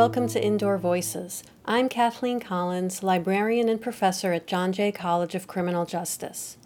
welcome 0.00 0.26
to 0.26 0.42
Indoor 0.42 0.78
Voices. 0.78 1.44
I'm 1.66 1.90
Kathleen 1.90 2.40
Collins, 2.40 3.02
librarian 3.02 3.68
and 3.68 3.78
professor 3.78 4.32
at 4.32 4.46
John 4.46 4.72
Jay 4.72 4.90
College 4.90 5.34
of 5.34 5.46
Criminal 5.46 5.84
Justice. 5.84 6.56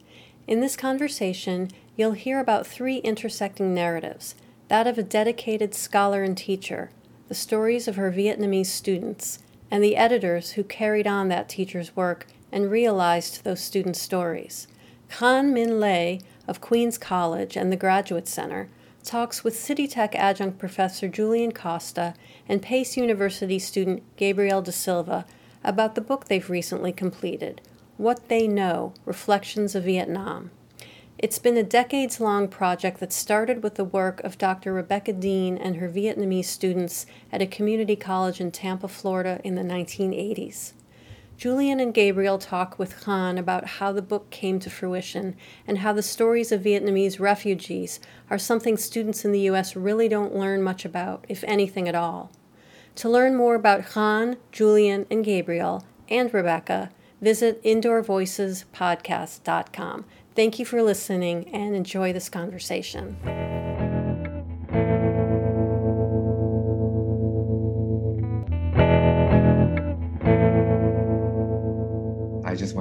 In 0.47 0.61
this 0.61 0.77
conversation, 0.77 1.73
you'll 1.97 2.13
hear 2.13 2.39
about 2.39 2.65
three 2.65 2.99
intersecting 2.99 3.75
narratives 3.75 4.37
that 4.69 4.87
of 4.87 4.99
a 4.99 5.03
dedicated 5.03 5.75
scholar 5.75 6.23
and 6.23 6.39
teacher, 6.39 6.93
the 7.27 7.35
stories 7.35 7.89
of 7.89 7.97
her 7.97 8.13
Vietnamese 8.13 8.67
students, 8.67 9.41
and 9.69 9.83
the 9.83 9.97
editors 9.97 10.53
who 10.53 10.63
carried 10.63 11.09
on 11.09 11.27
that 11.27 11.49
teacher's 11.49 11.97
work 11.97 12.29
and 12.53 12.71
realized 12.71 13.43
those 13.43 13.61
students' 13.61 14.01
stories. 14.01 14.69
Khánh 15.11 15.53
Minh 15.53 15.81
Lê 15.81 16.23
of 16.47 16.61
Queens 16.61 16.99
College 16.99 17.57
and 17.57 17.73
the 17.73 17.77
Graduate 17.77 18.29
Center 18.29 18.69
talks 19.05 19.45
with 19.45 19.59
City 19.59 19.87
Tech 19.87 20.15
adjunct 20.15 20.59
professor 20.59 21.09
Julian 21.09 21.53
Costa 21.53 22.15
and 22.49 22.63
Pace 22.63 22.97
University 22.97 23.59
student 23.59 24.03
Gabriel 24.17 24.63
Da 24.63 24.73
Silva 24.73 25.27
about 25.63 25.95
the 25.95 26.01
book 26.01 26.27
they've 26.27 26.51
recently 26.51 26.93
completed, 26.93 27.61
What 27.97 28.29
They 28.29 28.49
Know 28.49 28.95
Reflections 29.05 29.75
of 29.75 29.85
Vietnam. 29.85 30.51
It's 31.19 31.39
been 31.39 31.57
a 31.57 31.63
decades 31.63 32.21
long 32.21 32.49
project 32.49 33.01
that 33.01 33.13
started 33.13 33.63
with 33.63 33.77
the 33.77 33.85
work 33.85 34.21
of 34.25 34.37
Dr. 34.37 34.73
Rebecca 34.73 35.13
Dean 35.13 35.57
and 35.57 35.77
her 35.77 35.89
Vietnamese 35.89 36.47
students 36.47 37.07
at 37.31 37.41
a 37.41 37.47
community 37.47 37.97
college 37.97 38.41
in 38.41 38.51
Tampa, 38.51 38.89
Florida 38.89 39.41
in 39.45 39.55
the 39.55 39.63
1980s. 39.63 40.73
Julian 41.45 41.79
and 41.79 41.93
Gabriel 41.93 42.39
talk 42.39 42.79
with 42.79 43.05
Khánh 43.05 43.39
about 43.39 43.67
how 43.67 43.93
the 43.93 44.01
book 44.01 44.31
came 44.31 44.59
to 44.61 44.71
fruition 44.71 45.37
and 45.67 45.77
how 45.77 45.93
the 45.93 46.01
stories 46.01 46.51
of 46.51 46.63
Vietnamese 46.63 47.21
refugees 47.21 48.01
are 48.31 48.39
something 48.39 48.79
students 48.79 49.27
in 49.27 49.33
the 49.33 49.41
U.S. 49.41 49.77
really 49.77 50.09
don't 50.09 50.35
learn 50.35 50.63
much 50.63 50.87
about, 50.87 51.27
if 51.29 51.45
anything 51.45 51.87
at 51.87 51.95
all. 51.95 52.33
To 52.95 53.11
learn 53.11 53.37
more 53.37 53.57
about 53.57 53.83
Khánh, 53.83 54.39
Julian, 54.53 55.05
and 55.11 55.23
Gabriel, 55.23 55.85
and 56.09 56.33
Rebecca, 56.33 56.89
visit 57.21 57.63
indoorvoicespodcast.com. 57.63 60.05
Thank 60.35 60.59
you 60.59 60.65
for 60.65 60.83
listening 60.83 61.55
and 61.55 61.77
enjoy 61.77 62.15
this 62.15 62.31
conversation. 62.31 63.19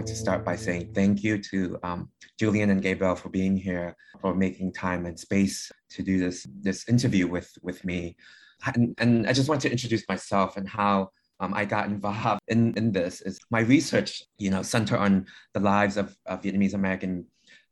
Want 0.04 0.10
to 0.10 0.22
start 0.22 0.44
by 0.44 0.58
saying 0.58 0.92
thank 0.94 1.24
you 1.24 1.38
to 1.38 1.80
um, 1.82 2.10
Julian 2.38 2.72
and 2.72 2.82
Gabriel 2.82 3.16
for 3.16 3.30
being 3.30 3.56
here, 3.56 3.96
for 4.20 4.36
making 4.36 4.74
time 4.74 5.06
and 5.06 5.18
space 5.18 5.72
to 5.92 6.04
do 6.04 6.20
this 6.20 6.46
this 6.60 6.90
interview 6.90 7.26
with 7.26 7.50
with 7.62 7.86
me. 7.86 8.18
And, 8.66 8.94
and 8.98 9.26
I 9.30 9.32
just 9.32 9.48
want 9.48 9.62
to 9.62 9.72
introduce 9.72 10.04
myself 10.10 10.58
and 10.58 10.68
how 10.68 11.12
um, 11.40 11.54
I 11.54 11.64
got 11.64 11.88
involved 11.88 12.42
in, 12.50 12.74
in 12.76 12.92
this. 12.92 13.22
Is 13.22 13.40
my 13.50 13.62
research, 13.62 14.22
you 14.38 14.50
know, 14.50 14.62
center 14.62 14.98
on 14.98 15.26
the 15.54 15.62
lives 15.62 15.96
of, 15.96 16.14
of 16.26 16.42
Vietnamese 16.42 16.74
American 16.74 17.26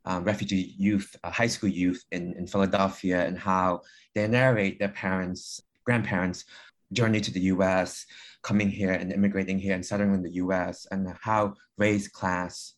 um, 0.06 0.24
refugee 0.24 0.74
youth, 0.78 1.14
uh, 1.26 1.32
high 1.32 1.48
school 1.48 1.70
youth 1.70 2.02
in, 2.14 2.34
in 2.38 2.48
Philadelphia, 2.48 3.26
and 3.26 3.38
how 3.38 3.82
they 4.16 4.26
narrate 4.26 4.80
their 4.80 4.96
parents, 5.04 5.60
grandparents' 5.84 6.46
journey 6.94 7.22
to 7.22 7.32
the 7.32 7.42
U.S 7.42 8.06
coming 8.42 8.70
here 8.70 8.92
and 8.92 9.12
immigrating 9.12 9.60
here 9.60 9.76
and 9.76 9.86
settling 9.86 10.14
in 10.14 10.24
the 10.24 10.34
US 10.34 10.88
and 10.92 11.08
how 11.22 11.54
race, 11.78 12.08
class, 12.08 12.74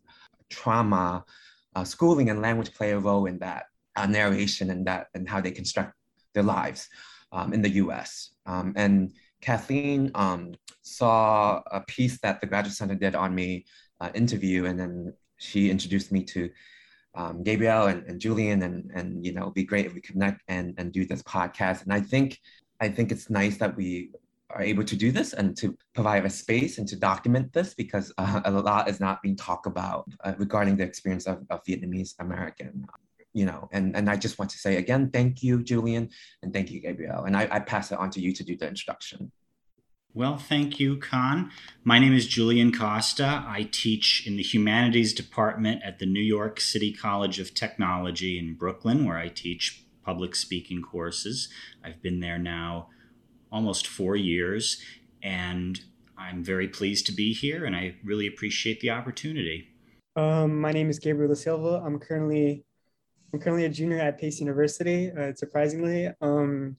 trauma, 0.49 1.23
uh, 1.75 1.83
schooling 1.83 2.29
and 2.29 2.41
language 2.41 2.73
play 2.73 2.91
a 2.91 2.99
role 2.99 3.25
in 3.25 3.39
that 3.39 3.65
uh, 3.95 4.05
narration 4.05 4.69
and 4.69 4.85
that 4.87 5.07
and 5.13 5.27
how 5.27 5.39
they 5.39 5.51
construct 5.51 5.93
their 6.33 6.43
lives 6.43 6.89
um, 7.31 7.53
in 7.53 7.61
the 7.61 7.69
US. 7.69 8.31
Um, 8.45 8.73
and 8.75 9.13
Kathleen 9.41 10.11
um, 10.15 10.53
saw 10.81 11.61
a 11.71 11.81
piece 11.81 12.19
that 12.19 12.41
the 12.41 12.47
Graduate 12.47 12.75
Center 12.75 12.95
did 12.95 13.15
on 13.15 13.33
me 13.33 13.65
uh, 14.01 14.09
interview 14.13 14.65
and 14.65 14.79
then 14.79 15.13
she 15.37 15.69
introduced 15.69 16.11
me 16.11 16.23
to 16.23 16.49
um, 17.15 17.43
Gabriel 17.43 17.87
and, 17.87 18.03
and 18.07 18.19
Julian 18.19 18.63
and, 18.63 18.91
and, 18.95 19.23
you 19.25 19.33
know, 19.33 19.43
it'd 19.43 19.53
be 19.53 19.63
great 19.63 19.85
if 19.85 19.93
we 19.93 20.01
connect 20.01 20.41
and, 20.47 20.73
and 20.77 20.91
do 20.91 21.05
this 21.05 21.21
podcast. 21.21 21.83
And 21.83 21.93
I 21.93 22.01
think, 22.01 22.39
I 22.83 22.89
think 22.89 23.13
it's 23.13 23.29
nice 23.29 23.57
that 23.59 23.77
we 23.77 24.11
are 24.49 24.61
able 24.61 24.83
to 24.83 24.95
do 24.95 25.09
this 25.11 25.31
and 25.31 25.55
to 25.57 25.77
provide 25.95 26.25
a 26.25 26.29
space 26.29 26.77
and 26.77 26.87
to 26.89 26.97
document 26.97 27.53
this 27.53 27.73
because 27.73 28.13
uh, 28.17 28.41
a 28.43 28.51
lot 28.51 28.89
is 28.89 28.99
not 28.99 29.21
being 29.21 29.37
talked 29.37 29.67
about 29.67 30.03
uh, 30.23 30.33
regarding 30.37 30.75
the 30.75 30.83
experience 30.83 31.25
of, 31.25 31.37
of 31.49 31.63
Vietnamese 31.63 32.13
American. 32.19 32.85
You 33.33 33.45
know, 33.45 33.69
and, 33.71 33.95
and 33.95 34.09
I 34.09 34.15
just 34.17 34.37
want 34.37 34.51
to 34.51 34.59
say 34.59 34.75
again, 34.75 35.09
thank 35.11 35.41
you, 35.41 35.63
Julian, 35.63 36.09
and 36.43 36.53
thank 36.53 36.69
you, 36.71 36.81
Gabriel. 36.81 37.23
And 37.23 37.35
I, 37.35 37.47
I 37.49 37.59
pass 37.61 37.91
it 37.91 37.97
on 37.97 38.09
to 38.11 38.19
you 38.19 38.31
to 38.33 38.43
do 38.43 38.55
the 38.55 38.67
introduction. 38.67 39.31
Well, 40.13 40.37
thank 40.37 40.79
you, 40.79 40.97
Khánh. 40.97 41.49
My 41.83 41.97
name 41.97 42.13
is 42.13 42.27
Julian 42.27 42.71
Costa. 42.71 43.43
I 43.47 43.67
teach 43.71 44.27
in 44.27 44.35
the 44.35 44.43
Humanities 44.43 45.13
Department 45.13 45.81
at 45.83 45.97
the 45.97 46.05
New 46.05 46.21
York 46.21 46.59
City 46.59 46.93
College 46.93 47.39
of 47.39 47.55
Technology 47.55 48.37
in 48.37 48.53
Brooklyn, 48.53 49.05
where 49.05 49.17
I 49.17 49.29
teach 49.29 49.83
public 50.03 50.35
speaking 50.35 50.81
courses. 50.81 51.49
I've 51.83 52.01
been 52.01 52.19
there 52.19 52.37
now 52.37 52.89
almost 53.51 53.87
four 53.87 54.15
years, 54.15 54.81
and 55.21 55.79
I'm 56.17 56.43
very 56.43 56.67
pleased 56.67 57.05
to 57.07 57.11
be 57.11 57.33
here, 57.33 57.65
and 57.65 57.75
I 57.75 57.95
really 58.03 58.27
appreciate 58.27 58.79
the 58.81 58.89
opportunity. 58.89 59.69
Um, 60.15 60.59
my 60.59 60.71
name 60.71 60.89
is 60.89 60.99
Gabriel 60.99 61.29
Da 61.29 61.35
Silva. 61.35 61.81
I'm 61.85 61.99
currently 61.99 62.65
I'm 63.33 63.39
currently 63.39 63.65
a 63.65 63.69
junior 63.69 63.99
at 63.99 64.19
Pace 64.19 64.39
University, 64.39 65.11
uh, 65.11 65.33
surprisingly, 65.33 66.11
um, 66.21 66.77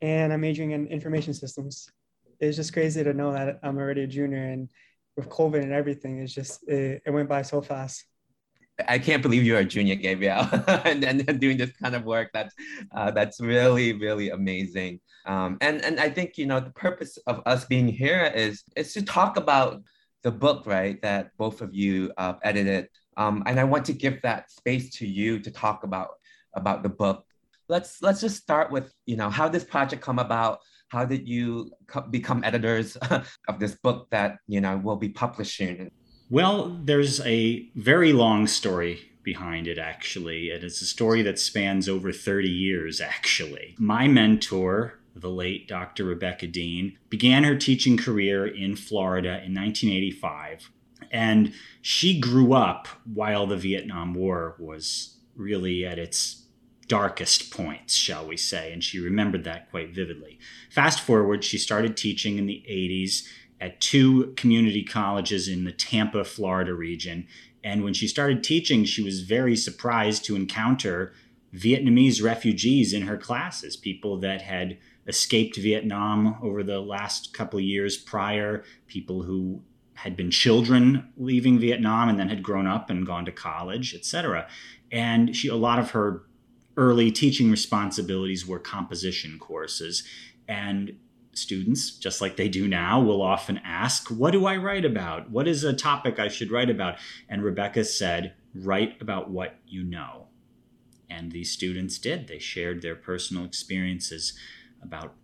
and 0.00 0.32
I'm 0.32 0.40
majoring 0.40 0.70
in 0.70 0.86
information 0.86 1.34
systems. 1.34 1.90
It's 2.38 2.56
just 2.56 2.72
crazy 2.72 3.02
to 3.02 3.12
know 3.12 3.32
that 3.32 3.58
I'm 3.64 3.76
already 3.76 4.04
a 4.04 4.06
junior, 4.06 4.44
and 4.44 4.70
with 5.16 5.28
COVID 5.28 5.60
and 5.60 5.72
everything, 5.72 6.20
it's 6.20 6.32
just 6.32 6.66
it, 6.68 7.02
it 7.04 7.10
went 7.10 7.28
by 7.28 7.42
so 7.42 7.60
fast. 7.60 8.04
I 8.86 8.98
can't 8.98 9.22
believe 9.22 9.44
you're 9.44 9.58
a 9.58 9.64
junior, 9.64 9.96
Gabriel, 9.96 10.46
and, 10.84 11.02
and 11.04 11.40
doing 11.40 11.56
this 11.56 11.72
kind 11.82 11.94
of 11.94 12.04
work. 12.04 12.30
That's 12.32 12.54
uh, 12.94 13.10
that's 13.10 13.40
really 13.40 13.92
really 13.94 14.30
amazing. 14.30 15.00
Um, 15.26 15.58
and 15.60 15.82
and 15.84 15.98
I 15.98 16.10
think 16.10 16.38
you 16.38 16.46
know 16.46 16.60
the 16.60 16.70
purpose 16.70 17.18
of 17.26 17.42
us 17.46 17.64
being 17.64 17.88
here 17.88 18.30
is 18.34 18.62
is 18.76 18.92
to 18.94 19.02
talk 19.02 19.36
about 19.36 19.82
the 20.22 20.30
book, 20.30 20.66
right? 20.66 21.00
That 21.02 21.30
both 21.38 21.60
of 21.60 21.74
you 21.74 22.12
uh, 22.16 22.34
edited, 22.42 22.88
um, 23.16 23.42
and 23.46 23.58
I 23.58 23.64
want 23.64 23.84
to 23.86 23.92
give 23.92 24.22
that 24.22 24.50
space 24.50 24.90
to 24.98 25.06
you 25.06 25.40
to 25.40 25.50
talk 25.50 25.82
about 25.82 26.10
about 26.54 26.82
the 26.82 26.88
book. 26.88 27.24
Let's 27.68 28.00
let's 28.00 28.20
just 28.20 28.36
start 28.36 28.70
with 28.70 28.92
you 29.06 29.16
know 29.16 29.30
how 29.30 29.48
this 29.48 29.64
project 29.64 30.02
come 30.02 30.18
about. 30.18 30.60
How 30.88 31.04
did 31.04 31.28
you 31.28 31.70
co- 31.86 32.08
become 32.08 32.42
editors 32.44 32.96
of 33.48 33.58
this 33.58 33.76
book 33.82 34.08
that 34.10 34.38
you 34.46 34.60
know 34.60 34.76
will 34.78 34.96
be 34.96 35.10
publishing? 35.10 35.90
Well, 36.30 36.78
there's 36.84 37.20
a 37.20 37.68
very 37.74 38.12
long 38.12 38.46
story 38.46 39.10
behind 39.22 39.66
it, 39.66 39.78
actually. 39.78 40.50
And 40.50 40.64
it's 40.64 40.80
a 40.80 40.86
story 40.86 41.22
that 41.22 41.38
spans 41.38 41.88
over 41.88 42.12
30 42.12 42.48
years, 42.48 43.00
actually. 43.00 43.74
My 43.78 44.08
mentor, 44.08 44.98
the 45.14 45.30
late 45.30 45.68
Dr. 45.68 46.04
Rebecca 46.04 46.46
Dean, 46.46 46.98
began 47.08 47.44
her 47.44 47.56
teaching 47.56 47.96
career 47.96 48.46
in 48.46 48.76
Florida 48.76 49.42
in 49.44 49.54
1985. 49.54 50.70
And 51.10 51.52
she 51.80 52.18
grew 52.18 52.52
up 52.52 52.88
while 53.04 53.46
the 53.46 53.56
Vietnam 53.56 54.14
War 54.14 54.56
was 54.58 55.16
really 55.34 55.86
at 55.86 55.98
its 55.98 56.44
darkest 56.88 57.50
points, 57.50 57.94
shall 57.94 58.26
we 58.26 58.36
say, 58.36 58.72
and 58.72 58.82
she 58.82 58.98
remembered 58.98 59.44
that 59.44 59.70
quite 59.70 59.94
vividly. 59.94 60.38
Fast 60.70 61.00
forward, 61.00 61.44
she 61.44 61.58
started 61.58 61.96
teaching 61.96 62.38
in 62.38 62.46
the 62.46 62.64
80s 62.68 63.28
at 63.60 63.80
two 63.80 64.32
community 64.36 64.84
colleges 64.84 65.48
in 65.48 65.64
the 65.64 65.72
Tampa, 65.72 66.24
Florida 66.24 66.74
region. 66.74 67.26
And 67.64 67.82
when 67.82 67.94
she 67.94 68.06
started 68.06 68.44
teaching, 68.44 68.84
she 68.84 69.02
was 69.02 69.22
very 69.22 69.56
surprised 69.56 70.24
to 70.26 70.36
encounter 70.36 71.12
Vietnamese 71.54 72.22
refugees 72.22 72.92
in 72.92 73.02
her 73.02 73.16
classes, 73.16 73.76
people 73.76 74.18
that 74.18 74.42
had 74.42 74.78
escaped 75.06 75.56
Vietnam 75.56 76.36
over 76.42 76.62
the 76.62 76.80
last 76.80 77.32
couple 77.32 77.58
of 77.58 77.64
years 77.64 77.96
prior, 77.96 78.62
people 78.86 79.22
who 79.22 79.62
had 79.94 80.16
been 80.16 80.30
children 80.30 81.08
leaving 81.16 81.58
Vietnam 81.58 82.08
and 82.08 82.20
then 82.20 82.28
had 82.28 82.42
grown 82.42 82.66
up 82.66 82.90
and 82.90 83.06
gone 83.06 83.24
to 83.24 83.32
college, 83.32 83.94
etc. 83.94 84.46
And 84.92 85.34
she 85.34 85.48
a 85.48 85.56
lot 85.56 85.78
of 85.80 85.90
her 85.90 86.22
early 86.76 87.10
teaching 87.10 87.50
responsibilities 87.50 88.46
were 88.46 88.60
composition 88.60 89.38
courses. 89.38 90.04
And 90.46 90.96
students, 91.38 91.90
just 91.90 92.20
like 92.20 92.36
they 92.36 92.48
do 92.48 92.68
now, 92.68 93.00
will 93.00 93.22
often 93.22 93.60
ask, 93.64 94.08
What 94.08 94.32
do 94.32 94.46
I 94.46 94.56
write 94.56 94.84
about? 94.84 95.30
What 95.30 95.48
is 95.48 95.64
a 95.64 95.72
topic 95.72 96.18
I 96.18 96.28
should 96.28 96.50
write 96.50 96.70
about? 96.70 96.96
And 97.28 97.42
Rebecca 97.42 97.84
said, 97.84 98.34
Write 98.54 99.00
about 99.00 99.30
what 99.30 99.56
you 99.66 99.84
know. 99.84 100.26
And 101.10 101.32
these 101.32 101.50
students 101.50 101.98
did. 101.98 102.28
They 102.28 102.38
shared 102.38 102.82
their 102.82 102.96
personal 102.96 103.44
experiences 103.44 104.34
about 104.82 105.14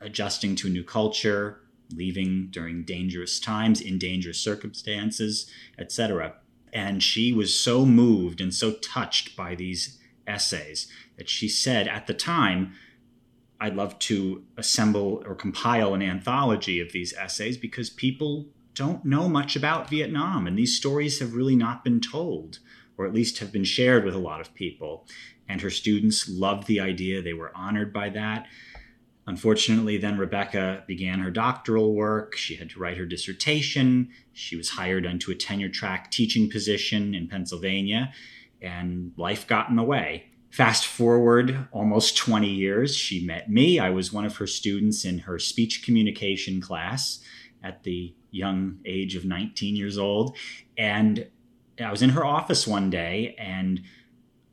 adjusting 0.00 0.56
to 0.56 0.68
a 0.68 0.70
new 0.70 0.84
culture, 0.84 1.60
leaving 1.92 2.48
during 2.50 2.84
dangerous 2.84 3.38
times, 3.38 3.80
in 3.80 3.98
dangerous 3.98 4.38
circumstances, 4.38 5.50
etc. 5.78 6.34
And 6.72 7.02
she 7.02 7.32
was 7.32 7.58
so 7.58 7.84
moved 7.84 8.40
and 8.40 8.52
so 8.52 8.72
touched 8.72 9.36
by 9.36 9.54
these 9.54 9.98
essays 10.26 10.88
that 11.16 11.28
she 11.28 11.48
said 11.48 11.86
at 11.88 12.06
the 12.06 12.14
time, 12.14 12.74
I'd 13.60 13.76
love 13.76 13.98
to 14.00 14.44
assemble 14.56 15.22
or 15.26 15.34
compile 15.34 15.94
an 15.94 16.02
anthology 16.02 16.80
of 16.80 16.92
these 16.92 17.12
essays 17.14 17.56
because 17.56 17.88
people 17.88 18.46
don't 18.74 19.04
know 19.04 19.28
much 19.28 19.54
about 19.54 19.88
Vietnam, 19.88 20.46
and 20.46 20.58
these 20.58 20.76
stories 20.76 21.20
have 21.20 21.34
really 21.34 21.56
not 21.56 21.84
been 21.84 22.00
told, 22.00 22.58
or 22.98 23.06
at 23.06 23.14
least 23.14 23.38
have 23.38 23.52
been 23.52 23.64
shared 23.64 24.04
with 24.04 24.14
a 24.14 24.18
lot 24.18 24.40
of 24.40 24.54
people. 24.54 25.06
And 25.48 25.60
her 25.60 25.70
students 25.70 26.28
loved 26.28 26.66
the 26.66 26.80
idea, 26.80 27.22
they 27.22 27.34
were 27.34 27.56
honored 27.56 27.92
by 27.92 28.08
that. 28.10 28.46
Unfortunately, 29.26 29.96
then 29.96 30.18
Rebecca 30.18 30.84
began 30.86 31.20
her 31.20 31.30
doctoral 31.30 31.94
work. 31.94 32.36
She 32.36 32.56
had 32.56 32.68
to 32.70 32.78
write 32.78 32.98
her 32.98 33.06
dissertation. 33.06 34.10
She 34.32 34.56
was 34.56 34.70
hired 34.70 35.06
into 35.06 35.30
a 35.30 35.34
tenure 35.34 35.70
track 35.70 36.10
teaching 36.10 36.50
position 36.50 37.14
in 37.14 37.28
Pennsylvania, 37.28 38.12
and 38.60 39.12
life 39.16 39.46
got 39.46 39.70
in 39.70 39.76
the 39.76 39.82
way. 39.82 40.30
Fast 40.54 40.86
forward 40.86 41.66
almost 41.72 42.16
20 42.16 42.48
years, 42.48 42.94
she 42.94 43.26
met 43.26 43.50
me. 43.50 43.80
I 43.80 43.90
was 43.90 44.12
one 44.12 44.24
of 44.24 44.36
her 44.36 44.46
students 44.46 45.04
in 45.04 45.18
her 45.18 45.36
speech 45.36 45.82
communication 45.84 46.60
class 46.60 47.18
at 47.60 47.82
the 47.82 48.14
young 48.30 48.78
age 48.84 49.16
of 49.16 49.24
19 49.24 49.74
years 49.74 49.98
old. 49.98 50.36
And 50.78 51.26
I 51.80 51.90
was 51.90 52.02
in 52.02 52.10
her 52.10 52.24
office 52.24 52.68
one 52.68 52.88
day, 52.88 53.34
and 53.36 53.82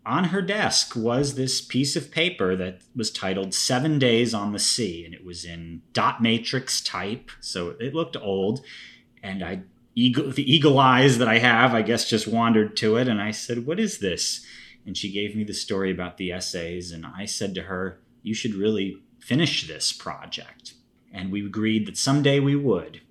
on 0.04 0.24
her 0.24 0.42
desk 0.42 0.96
was 0.96 1.36
this 1.36 1.62
piece 1.62 1.96
of 1.96 2.10
paper 2.10 2.56
that 2.56 2.82
was 2.96 3.12
titled 3.12 3.54
Seven 3.54 4.00
Days 4.00 4.34
on 4.34 4.54
the 4.54 4.60
Sea, 4.60 5.06
and 5.06 5.14
it 5.14 5.24
was 5.24 5.46
in 5.46 5.84
dot 5.94 6.20
matrix 6.20 6.82
type, 6.82 7.30
so 7.42 7.76
it 7.80 7.94
looked 7.94 8.18
old. 8.18 8.66
And 9.22 9.44
I, 9.44 9.62
eagle, 9.94 10.32
the 10.32 10.52
eagle 10.52 10.80
eyes 10.80 11.20
that 11.20 11.28
I 11.28 11.38
have, 11.38 11.76
I 11.76 11.84
guess, 11.84 12.10
just 12.10 12.28
wandered 12.28 12.76
to 12.78 12.96
it, 12.96 13.08
and 13.08 13.22
I 13.22 13.30
said, 13.30 13.68
What 13.68 13.80
is 13.80 14.00
this? 14.00 14.44
And 14.86 14.98
she 14.98 15.12
gave 15.12 15.36
me 15.36 15.44
the 15.44 15.54
story 15.54 15.92
about 15.92 16.18
the 16.18 16.32
essays, 16.32 16.92
and 16.92 17.06
I 17.06 17.26
said 17.26 17.54
to 17.56 17.64
her, 17.64 18.00
You 18.24 18.34
should 18.34 18.56
really 18.56 18.98
finish 19.20 19.68
this 19.68 19.92
project. 19.92 20.74
And 21.14 21.32
we 21.32 21.46
agreed 21.46 21.86
that 21.88 21.98
someday 21.98 22.40
we 22.40 22.56
would. 22.56 23.02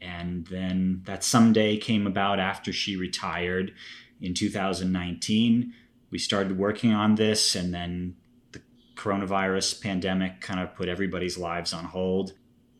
And 0.00 0.46
then 0.46 1.02
that 1.04 1.24
someday 1.24 1.76
came 1.76 2.06
about 2.06 2.38
after 2.38 2.72
she 2.72 2.96
retired 2.96 3.72
in 4.20 4.34
2019 4.34 5.74
we 6.10 6.18
started 6.18 6.58
working 6.58 6.92
on 6.92 7.14
this, 7.14 7.54
and 7.54 7.72
then 7.72 8.16
the 8.52 8.60
coronavirus 8.96 9.80
pandemic 9.80 10.40
kind 10.40 10.60
of 10.60 10.74
put 10.74 10.88
everybody's 10.88 11.38
lives 11.38 11.72
on 11.72 11.84
hold. 11.84 12.32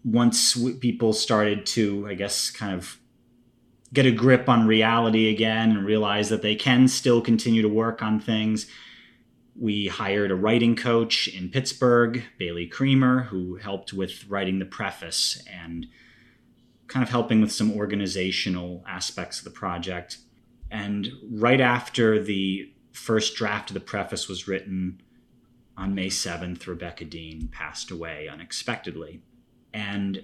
Once 0.04 0.58
people 0.80 1.12
started 1.12 1.64
to, 1.66 2.06
I 2.08 2.14
guess, 2.14 2.50
kind 2.50 2.74
of 2.74 2.98
get 3.92 4.06
a 4.06 4.10
grip 4.10 4.48
on 4.48 4.66
reality 4.66 5.28
again 5.28 5.70
and 5.70 5.84
realize 5.84 6.28
that 6.28 6.42
they 6.42 6.54
can 6.54 6.86
still 6.88 7.20
continue 7.20 7.62
to 7.62 7.68
work 7.68 8.02
on 8.02 8.20
things, 8.20 8.66
we 9.58 9.88
hired 9.88 10.30
a 10.30 10.36
writing 10.36 10.76
coach 10.76 11.28
in 11.28 11.50
Pittsburgh, 11.50 12.22
Bailey 12.38 12.66
Creamer, 12.66 13.24
who 13.24 13.56
helped 13.56 13.92
with 13.92 14.28
writing 14.28 14.58
the 14.58 14.64
preface 14.64 15.42
and 15.50 15.86
kind 16.86 17.02
of 17.02 17.10
helping 17.10 17.40
with 17.40 17.52
some 17.52 17.72
organizational 17.72 18.84
aspects 18.88 19.38
of 19.38 19.44
the 19.44 19.50
project. 19.50 20.18
And 20.70 21.08
right 21.30 21.60
after 21.60 22.22
the 22.22 22.72
first 22.92 23.34
draft 23.34 23.70
of 23.70 23.74
the 23.74 23.80
preface 23.80 24.28
was 24.28 24.48
written 24.48 25.00
on 25.76 25.94
May 25.94 26.08
7th. 26.08 26.66
Rebecca 26.66 27.04
Dean 27.04 27.48
passed 27.48 27.90
away 27.90 28.28
unexpectedly. 28.28 29.22
And 29.72 30.22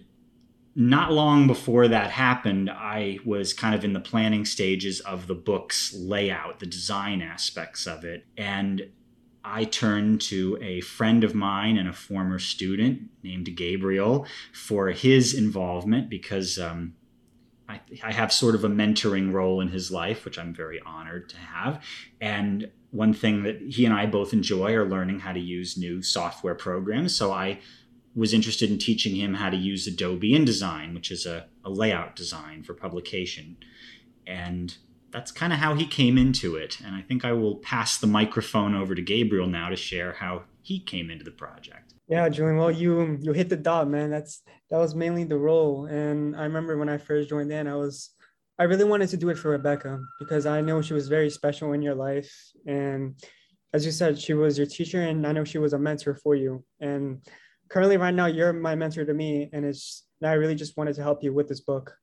not 0.79 1.11
long 1.11 1.47
before 1.47 1.89
that 1.89 2.11
happened, 2.11 2.69
I 2.69 3.19
was 3.25 3.55
kind 3.55 3.75
of 3.75 3.83
in 3.83 3.95
the 3.95 4.01
planning 4.01 4.45
stages 4.45 5.01
of 5.01 5.27
the 5.27 5.35
book's 5.35 5.95
layout, 5.95 6.61
the 6.61 6.67
design 6.67 7.23
aspects 7.23 7.87
of 7.87 8.05
it. 8.05 8.27
And 8.37 8.91
I 9.43 9.65
turned 9.65 10.21
to 10.23 10.59
a 10.61 10.83
friend 10.83 11.25
of 11.25 11.35
mine 11.35 11.79
and 11.79 11.89
a 11.89 11.95
former 11.95 12.39
student 12.39 13.09
named 13.23 13.57
Gabriel 13.57 14.27
for 14.53 14.89
his 14.91 15.33
involvement 15.33 16.11
because 16.11 16.59
um, 16.59 16.95
I, 17.67 17.81
I 18.05 18.13
have 18.13 18.31
sort 18.31 18.55
of 18.55 18.63
a 18.63 18.69
mentoring 18.69 19.33
role 19.33 19.63
in 19.63 19.69
his 19.69 19.91
life, 19.91 20.27
which 20.27 20.39
I'm 20.39 20.53
very 20.53 20.81
honored 20.85 21.31
to 21.31 21.39
have. 21.39 21.83
And 22.21 22.71
one 22.91 23.15
thing 23.15 23.45
that 23.45 23.63
he 23.63 23.87
and 23.87 23.95
I 23.95 24.05
both 24.05 24.35
enjoy 24.35 24.75
are 24.75 24.87
learning 24.87 25.21
how 25.21 25.33
to 25.33 25.41
use 25.41 25.79
new 25.79 26.03
software 26.03 26.55
programs. 26.55 27.17
So 27.17 27.33
I 27.33 27.61
was 28.17 28.33
interested 28.33 28.71
in 28.71 28.79
teaching 28.79 29.15
him 29.15 29.35
how 29.35 29.51
to 29.51 29.57
use 29.57 29.87
Adobe 29.87 30.33
InDesign, 30.33 30.95
which 30.95 31.11
is 31.11 31.27
a, 31.27 31.47
a 31.65 31.71
layout 31.71 32.17
design 32.17 32.63
for 32.63 32.73
publication. 32.73 33.59
And 34.27 34.75
that's 35.13 35.31
kind 35.31 35.53
of 35.53 35.59
how 35.59 35.75
he 35.75 35.87
came 35.87 36.17
into 36.17 36.57
it. 36.57 36.81
And 36.85 36.97
I 36.97 37.03
think 37.03 37.25
I 37.25 37.33
will 37.33 37.57
pass 37.57 37.99
the 37.99 38.07
microphone 38.07 38.75
over 38.75 38.95
to 38.95 39.03
Gabriel 39.03 39.47
now 39.47 39.69
to 39.69 39.77
share 39.77 40.13
how 40.13 40.45
he 40.63 40.81
came 40.81 41.11
into 41.11 41.25
the 41.25 41.31
project. 41.31 41.93
Yeah, 42.09 42.29
Julian. 42.29 42.57
Well, 42.57 42.71
you 42.71 43.19
you 43.21 43.33
hit 43.33 43.49
the 43.49 43.57
dot, 43.57 43.89
man. 43.89 44.11
That's 44.11 44.43
that 44.71 44.79
was 44.79 44.95
mainly 44.95 45.25
the 45.25 45.39
role. 45.39 45.87
And 45.87 46.37
I 46.37 46.45
remember 46.45 46.79
when 46.79 46.89
I 46.89 46.99
first 46.99 47.29
joined 47.29 47.53
in, 47.53 47.67
I 47.67 47.77
was 47.77 48.11
I 48.59 48.65
really 48.65 48.85
wanted 48.85 49.11
to 49.11 49.17
do 49.17 49.29
it 49.29 49.39
for 49.39 49.51
Rebecca 49.51 50.01
because 50.19 50.47
I 50.47 50.61
know 50.61 50.81
she 50.81 50.95
was 50.95 51.09
very 51.09 51.29
special 51.29 51.73
in 51.73 51.83
your 51.83 51.95
life. 51.95 52.33
And 52.67 53.17
as 53.75 53.85
you 53.85 53.93
said, 53.93 54.19
she 54.19 54.35
was 54.35 54.57
your 54.57 54.67
teacher, 54.67 55.03
and 55.03 55.27
I 55.27 55.33
know 55.33 55.45
she 55.45 55.59
was 55.59 55.73
a 55.73 55.79
mentor 55.79 56.15
for 56.15 56.35
you. 56.35 56.65
And 56.81 57.21
currently, 57.69 57.97
right 57.97 58.15
now, 58.15 58.27
you're 58.27 58.53
my 58.53 58.75
mentor 58.75 59.05
to 59.05 59.15
me, 59.15 59.49
and 59.53 59.65
it's 59.65 60.05
I 60.23 60.33
really 60.33 60.55
just 60.55 60.77
wanted 60.77 60.95
to 60.97 61.03
help 61.03 61.23
you 61.23 61.33
with 61.33 61.49
this 61.49 61.61
book. 61.61 61.95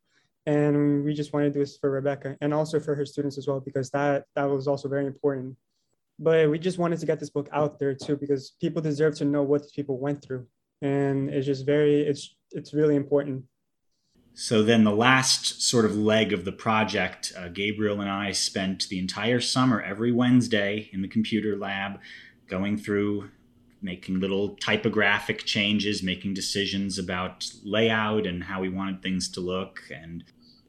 And 0.45 1.03
we 1.05 1.13
just 1.13 1.31
wanted 1.31 1.47
to 1.47 1.53
do 1.53 1.59
this 1.59 1.77
for 1.77 1.89
Rebecca 1.89 2.37
and 2.41 2.53
also 2.53 2.79
for 2.79 2.95
her 2.95 3.05
students 3.05 3.37
as 3.37 3.47
well, 3.47 3.61
because 3.61 3.89
that 3.91 4.25
that 4.35 4.45
was 4.45 4.67
also 4.67 4.89
very 4.89 5.05
important. 5.07 5.55
But 6.19 6.49
we 6.49 6.59
just 6.59 6.77
wanted 6.77 6.99
to 6.99 7.05
get 7.05 7.19
this 7.19 7.29
book 7.29 7.49
out 7.51 7.79
there 7.79 7.95
too 7.95 8.17
because 8.17 8.55
people 8.61 8.81
deserve 8.81 9.15
to 9.15 9.25
know 9.25 9.41
what 9.41 9.61
these 9.63 9.71
people 9.71 9.97
went 9.99 10.21
through. 10.21 10.45
And 10.81 11.29
it's 11.29 11.45
just 11.45 11.65
very 11.65 12.01
it's 12.01 12.35
it's 12.51 12.73
really 12.73 12.95
important. 12.95 13.45
So 14.35 14.63
then 14.63 14.83
the 14.83 14.91
last 14.91 15.61
sort 15.61 15.85
of 15.85 15.95
leg 15.95 16.33
of 16.33 16.43
the 16.43 16.51
project 16.51 17.31
uh, 17.37 17.49
gabriel 17.49 18.01
and 18.01 18.09
i 18.09 18.31
spent 18.31 18.89
the 18.89 18.97
entire 18.97 19.39
summer 19.39 19.79
every 19.79 20.11
wednesday 20.11 20.89
in 20.91 21.03
the 21.03 21.07
computer 21.07 21.55
lab 21.55 21.99
going 22.47 22.75
through 22.75 23.29
making 23.83 24.19
little 24.19 24.55
typographic 24.55 25.45
changes 25.45 26.01
making 26.01 26.33
decisions 26.33 26.97
about 26.97 27.45
layout 27.63 28.25
and 28.25 28.43
how 28.43 28.61
we 28.61 28.69
wanted 28.69 29.01
things 29.01 29.29
to 29.29 29.39
look 29.39 29.81
and 29.93 30.23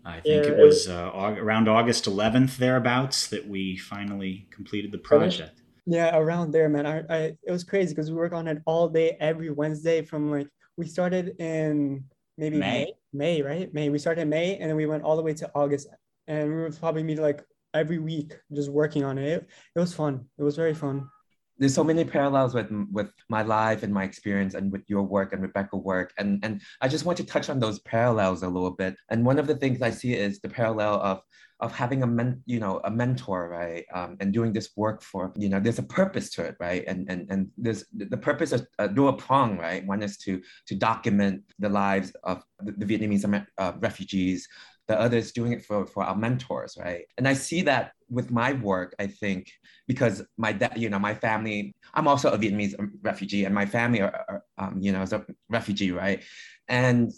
I 0.04 0.20
think 0.20 0.44
yeah, 0.44 0.50
it 0.50 0.58
was 0.58 0.86
uh, 0.86 1.10
around 1.14 1.66
August 1.66 2.04
11th 2.04 2.58
thereabouts 2.58 3.28
that 3.28 3.48
we 3.48 3.78
finally 3.78 4.46
completed 4.50 4.92
the 4.92 4.98
project. 4.98 5.62
Yeah, 5.86 6.16
around 6.16 6.50
there, 6.50 6.68
man. 6.68 6.86
I, 6.86 6.98
I 7.08 7.18
it 7.42 7.50
was 7.50 7.64
crazy 7.64 7.94
because 7.94 8.10
we 8.10 8.16
work 8.16 8.32
on 8.32 8.46
it 8.46 8.60
all 8.66 8.88
day 8.88 9.16
every 9.20 9.50
Wednesday 9.50 10.02
from 10.02 10.30
like 10.30 10.48
we 10.76 10.86
started 10.86 11.36
in 11.40 12.04
maybe 12.36 12.58
May. 12.58 12.92
May, 13.12 13.40
May, 13.40 13.42
right? 13.42 13.74
May. 13.74 13.88
We 13.88 13.98
started 13.98 14.22
in 14.22 14.28
May 14.28 14.58
and 14.58 14.68
then 14.68 14.76
we 14.76 14.86
went 14.86 15.04
all 15.04 15.16
the 15.16 15.22
way 15.22 15.34
to 15.34 15.50
August, 15.54 15.88
and 16.26 16.54
we 16.54 16.62
would 16.62 16.78
probably 16.78 17.02
meet 17.02 17.18
like 17.18 17.42
every 17.72 17.98
week 17.98 18.34
just 18.52 18.70
working 18.70 19.04
on 19.04 19.16
it. 19.16 19.24
It, 19.24 19.48
it 19.74 19.80
was 19.80 19.94
fun. 19.94 20.26
It 20.38 20.42
was 20.42 20.56
very 20.56 20.74
fun 20.74 21.08
there's 21.58 21.74
so 21.74 21.84
many 21.84 22.04
parallels 22.04 22.54
with 22.54 22.70
with 22.90 23.10
my 23.28 23.42
life 23.42 23.82
and 23.82 23.92
my 23.92 24.04
experience 24.04 24.54
and 24.54 24.72
with 24.72 24.82
your 24.88 25.02
work 25.02 25.32
and 25.32 25.42
Rebecca 25.42 25.76
work. 25.76 26.12
And 26.18 26.44
and 26.44 26.60
I 26.80 26.88
just 26.88 27.04
want 27.04 27.18
to 27.18 27.24
touch 27.24 27.48
on 27.48 27.60
those 27.60 27.78
parallels 27.80 28.42
a 28.42 28.48
little 28.48 28.70
bit. 28.70 28.96
And 29.10 29.24
one 29.24 29.38
of 29.38 29.46
the 29.46 29.56
things 29.56 29.82
I 29.82 29.90
see 29.90 30.14
is 30.14 30.40
the 30.40 30.48
parallel 30.48 30.94
of 31.00 31.20
of 31.60 31.72
having 31.72 32.02
a 32.02 32.06
men 32.06 32.42
you 32.46 32.58
know 32.58 32.80
a 32.84 32.90
mentor 32.90 33.48
right 33.48 33.84
um, 33.94 34.16
and 34.18 34.32
doing 34.32 34.52
this 34.52 34.70
work 34.76 35.02
for 35.02 35.32
you 35.36 35.48
know 35.48 35.60
there's 35.60 35.78
a 35.78 35.84
purpose 35.84 36.30
to 36.30 36.44
it 36.44 36.56
right? 36.58 36.84
And 36.86 37.08
and 37.08 37.30
and 37.30 37.50
there's 37.56 37.84
the 37.92 38.16
purpose 38.16 38.52
is 38.52 38.66
a 38.78 38.88
dual 38.88 39.12
prong 39.12 39.56
right? 39.58 39.86
One 39.86 40.02
is 40.02 40.18
to 40.18 40.42
to 40.66 40.74
document 40.74 41.42
the 41.58 41.68
lives 41.68 42.12
of 42.24 42.42
the, 42.60 42.72
the 42.72 42.86
Vietnamese 42.86 43.46
uh, 43.58 43.72
refugees 43.78 44.48
the 44.86 45.00
others 45.00 45.32
doing 45.32 45.52
it 45.52 45.64
for, 45.64 45.86
for 45.86 46.02
our 46.02 46.16
mentors, 46.16 46.76
right? 46.78 47.04
And 47.16 47.26
I 47.26 47.34
see 47.34 47.62
that 47.62 47.92
with 48.10 48.30
my 48.30 48.52
work, 48.52 48.94
I 48.98 49.06
think, 49.06 49.50
because 49.86 50.22
my 50.36 50.52
dad, 50.52 50.74
you 50.76 50.90
know, 50.90 50.98
my 50.98 51.14
family, 51.14 51.74
I'm 51.94 52.06
also 52.06 52.30
a 52.30 52.38
Vietnamese 52.38 52.74
refugee 53.02 53.44
and 53.44 53.54
my 53.54 53.66
family 53.66 54.02
are, 54.02 54.24
are 54.28 54.44
um, 54.58 54.78
you 54.80 54.92
know, 54.92 55.02
is 55.02 55.12
a 55.12 55.24
refugee, 55.48 55.90
right? 55.90 56.22
And 56.68 57.12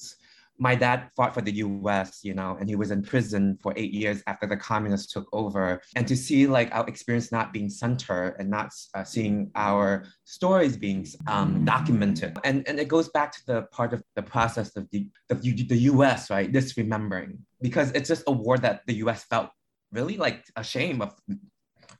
my 0.58 0.75
dad 0.75 1.11
fought 1.16 1.35
for 1.35 1.42
the 1.42 1.52
US, 1.52 2.20
you 2.23 2.35
know, 2.35 2.56
and 2.58 2.68
he 2.68 2.76
was 2.76 2.90
in 2.90 3.02
prison 3.02 3.58
for 3.62 3.73
eight 3.76 3.92
years 3.92 4.23
after 4.26 4.46
the 4.46 4.56
communists 4.56 5.12
took 5.12 5.28
over. 5.32 5.80
And 5.94 6.06
to 6.08 6.16
see 6.16 6.46
like 6.46 6.75
our 6.75 6.87
experience 6.87 7.30
not 7.30 7.52
being 7.52 7.68
centered 7.68 8.37
and 8.38 8.49
not 8.49 8.73
uh, 8.94 9.04
seeing 9.04 9.50
our 9.54 10.06
stories 10.25 10.76
being 10.76 11.06
um, 11.26 11.64
documented. 11.64 12.38
And, 12.44 12.66
and 12.66 12.78
it 12.78 12.88
goes 12.88 13.08
back 13.11 13.32
to 13.32 13.46
the 13.46 13.62
part 13.73 13.92
of 13.92 14.02
the 14.14 14.23
process 14.23 14.75
of 14.76 14.88
the, 14.90 15.08
the, 15.28 15.35
the 15.35 15.78
US, 15.92 16.30
right? 16.30 16.52
This 16.52 16.76
remembering, 16.76 17.38
because 17.60 17.90
it's 17.92 18.08
just 18.08 18.25
a 18.26 18.32
war 18.32 18.58
that 18.58 18.82
the 18.86 18.94
US 19.06 19.25
felt 19.25 19.50
really 19.92 20.16
like 20.16 20.44
ashamed 20.56 21.02
of 21.02 21.14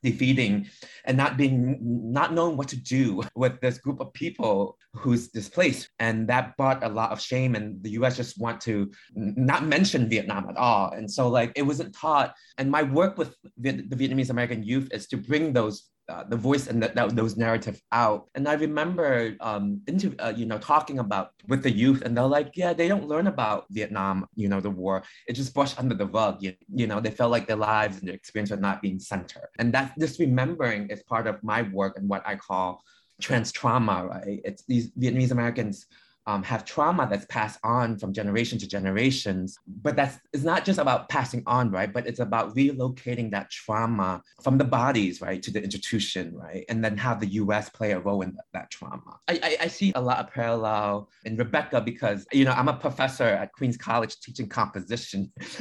defeating 0.03 0.67
and 1.05 1.17
not 1.17 1.37
being 1.37 1.79
not 1.81 2.33
knowing 2.33 2.57
what 2.57 2.69
to 2.69 2.77
do 2.77 3.23
with 3.35 3.61
this 3.61 3.79
group 3.79 4.01
of 4.01 4.13
people 4.13 4.79
who's 4.95 5.29
displaced. 5.29 5.89
And 5.99 6.29
that 6.29 6.57
brought 6.57 6.85
a 6.85 6.89
lot 6.89 7.11
of 7.11 7.21
shame 7.21 7.55
and 7.55 7.83
the 7.83 7.91
us 7.91 8.17
just 8.17 8.39
want 8.39 8.61
to 8.63 8.91
not 9.15 9.65
mention 9.65 10.09
vietnam 10.09 10.49
at 10.49 10.57
all. 10.57 10.93
And 10.93 11.11
so 11.11 11.29
like 11.29 11.53
it 11.57 11.63
wasn't 11.63 11.95
taught. 11.95 12.35
And 12.59 12.71
my 12.71 12.83
work 12.83 13.19
with 13.19 13.35
the 13.57 13.73
vietnamese 13.73 14.31
american 14.31 14.63
youth 14.63 14.89
is 14.93 15.07
to 15.09 15.17
bring 15.17 15.53
those 15.53 15.89
uh, 16.09 16.25
the 16.25 16.37
voice 16.37 16.67
and 16.69 16.83
that, 16.83 16.95
that 16.95 17.15
those 17.17 17.37
narratives 17.37 17.83
out. 17.93 18.29
And 18.35 18.49
I 18.49 18.55
remember, 18.55 19.37
um, 19.41 19.81
into 19.87 20.15
uh, 20.19 20.33
you 20.37 20.47
know, 20.47 20.59
talking 20.59 20.99
about 20.99 21.31
with 21.49 21.63
the 21.63 21.71
youth, 21.71 22.03
and 22.03 22.17
they're 22.17 22.27
like, 22.27 22.53
yeah, 22.55 22.73
they 22.73 22.89
don't 22.89 23.09
learn 23.09 23.27
about 23.27 23.67
Vietnam, 23.71 24.27
you 24.35 24.49
know, 24.49 24.61
the 24.61 24.71
war. 24.71 25.03
It 25.27 25.35
just 25.35 25.55
brushed 25.55 25.79
under 25.79 25.95
the 25.95 26.07
rug. 26.07 26.43
You, 26.43 26.55
you 26.73 26.87
know, 26.87 27.01
they 27.01 27.11
felt 27.11 27.31
like 27.31 27.47
their 27.47 27.57
lives 27.57 27.99
and 27.99 28.09
their 28.09 28.15
experience 28.15 28.53
are 28.53 28.57
not 28.57 28.83
being 28.83 28.99
centered. 28.99 29.49
And 29.59 29.73
that 29.75 29.95
this 29.97 30.21
remembering 30.21 30.89
is 30.91 31.03
part 31.03 31.27
of 31.27 31.43
my 31.43 31.63
work 31.63 31.99
and 31.99 32.09
what 32.09 32.23
I 32.27 32.37
call 32.37 32.83
trans 33.21 33.51
trauma. 33.53 34.07
Right? 34.07 34.41
It's 34.45 34.65
these 34.67 34.91
Vietnamese 34.93 35.33
Americans 35.33 35.87
um, 36.27 36.43
have 36.43 36.65
trauma 36.65 37.07
that's 37.09 37.25
passed 37.27 37.59
on 37.63 37.99
from 37.99 38.13
generation 38.13 38.59
to 38.59 38.67
generations. 38.67 39.59
But 39.67 39.97
that's 39.97 40.19
it's 40.33 40.43
not 40.43 40.65
just 40.65 40.79
about 40.79 41.09
passing 41.09 41.43
on, 41.47 41.71
right? 41.71 41.93
But 41.93 42.07
it's 42.07 42.21
about 42.21 42.55
relocating 42.57 43.31
that 43.31 43.51
trauma 43.51 44.23
from 44.43 44.59
the 44.59 44.65
bodies, 44.65 45.21
right, 45.21 45.43
to 45.43 45.51
the 45.51 45.63
institution, 45.63 46.35
right? 46.35 46.65
And 46.69 46.85
then 46.85 46.97
have 46.97 47.21
the 47.21 47.29
U.S. 47.43 47.69
play 47.69 47.93
a 47.93 48.01
role 48.01 48.23
in 48.23 48.35
that, 48.35 48.45
that 48.53 48.71
trauma. 48.71 49.19
I, 49.29 49.41
I, 49.43 49.57
I, 49.63 49.69
see 49.69 49.93
a 49.95 50.01
lot 50.01 50.19
of 50.19 50.33
parallel 50.33 51.09
in 51.25 51.37
Rebecca 51.37 51.81
because 51.81 52.27
you 52.33 52.45
know 52.45 52.53
I'm 52.53 52.69
a 52.69 52.77
professor 52.77 53.25
at 53.25 53.53
Queens 53.53 53.77
College 53.77 54.19
teaching 54.21 54.49
composition, 54.49 55.33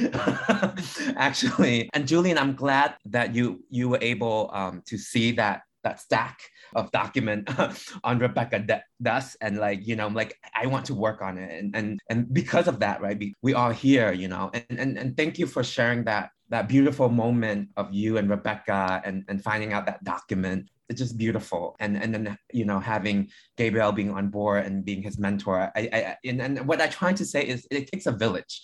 actually. 1.16 1.88
And 1.94 2.08
Julian, 2.08 2.38
I'm 2.38 2.54
glad 2.54 2.94
that 3.06 3.34
you 3.34 3.64
you 3.70 3.88
were 3.88 3.98
able 4.00 4.50
um, 4.52 4.82
to 4.86 4.98
see 4.98 5.32
that 5.32 5.62
that 5.86 6.00
stack 6.00 6.36
of 6.74 6.90
document 6.90 7.48
on 8.04 8.18
Rebecca 8.18 8.82
does. 9.00 9.36
And 9.40 9.58
like, 9.58 9.86
you 9.86 9.94
know, 9.96 10.04
I'm 10.06 10.14
like, 10.14 10.36
I 10.54 10.66
want 10.66 10.84
to 10.86 10.94
work 10.94 11.22
on 11.22 11.38
it. 11.38 11.50
And 11.58 11.76
and 11.76 12.00
and 12.10 12.32
because 12.32 12.66
of 12.68 12.80
that, 12.80 13.00
right, 13.00 13.18
we, 13.42 13.54
are 13.54 13.72
here, 13.72 14.12
you 14.12 14.28
know, 14.28 14.50
and, 14.52 14.78
and 14.82 14.98
and 14.98 15.16
thank 15.16 15.38
you 15.38 15.46
for 15.46 15.62
sharing 15.62 16.04
that 16.04 16.30
that 16.48 16.68
beautiful 16.68 17.08
moment 17.08 17.70
of 17.76 17.92
you 17.92 18.18
and 18.18 18.30
Rebecca 18.30 19.02
and, 19.04 19.24
and 19.28 19.42
finding 19.42 19.72
out 19.72 19.86
that 19.86 20.02
document. 20.04 20.68
It's 20.88 21.00
just 21.00 21.16
beautiful. 21.16 21.76
And 21.80 21.96
and 22.02 22.12
then 22.14 22.38
you 22.52 22.64
know 22.64 22.80
having 22.80 23.30
Gabriel 23.56 23.92
being 23.92 24.10
on 24.10 24.28
board 24.28 24.66
and 24.66 24.84
being 24.84 25.02
his 25.02 25.18
mentor. 25.18 25.72
I, 25.74 25.80
I 25.92 26.16
and, 26.24 26.42
and 26.42 26.68
what 26.68 26.82
I'm 26.82 26.90
trying 26.90 27.16
to 27.16 27.24
say 27.24 27.46
is 27.46 27.66
it 27.70 27.90
takes 27.92 28.06
a 28.06 28.12
village 28.12 28.62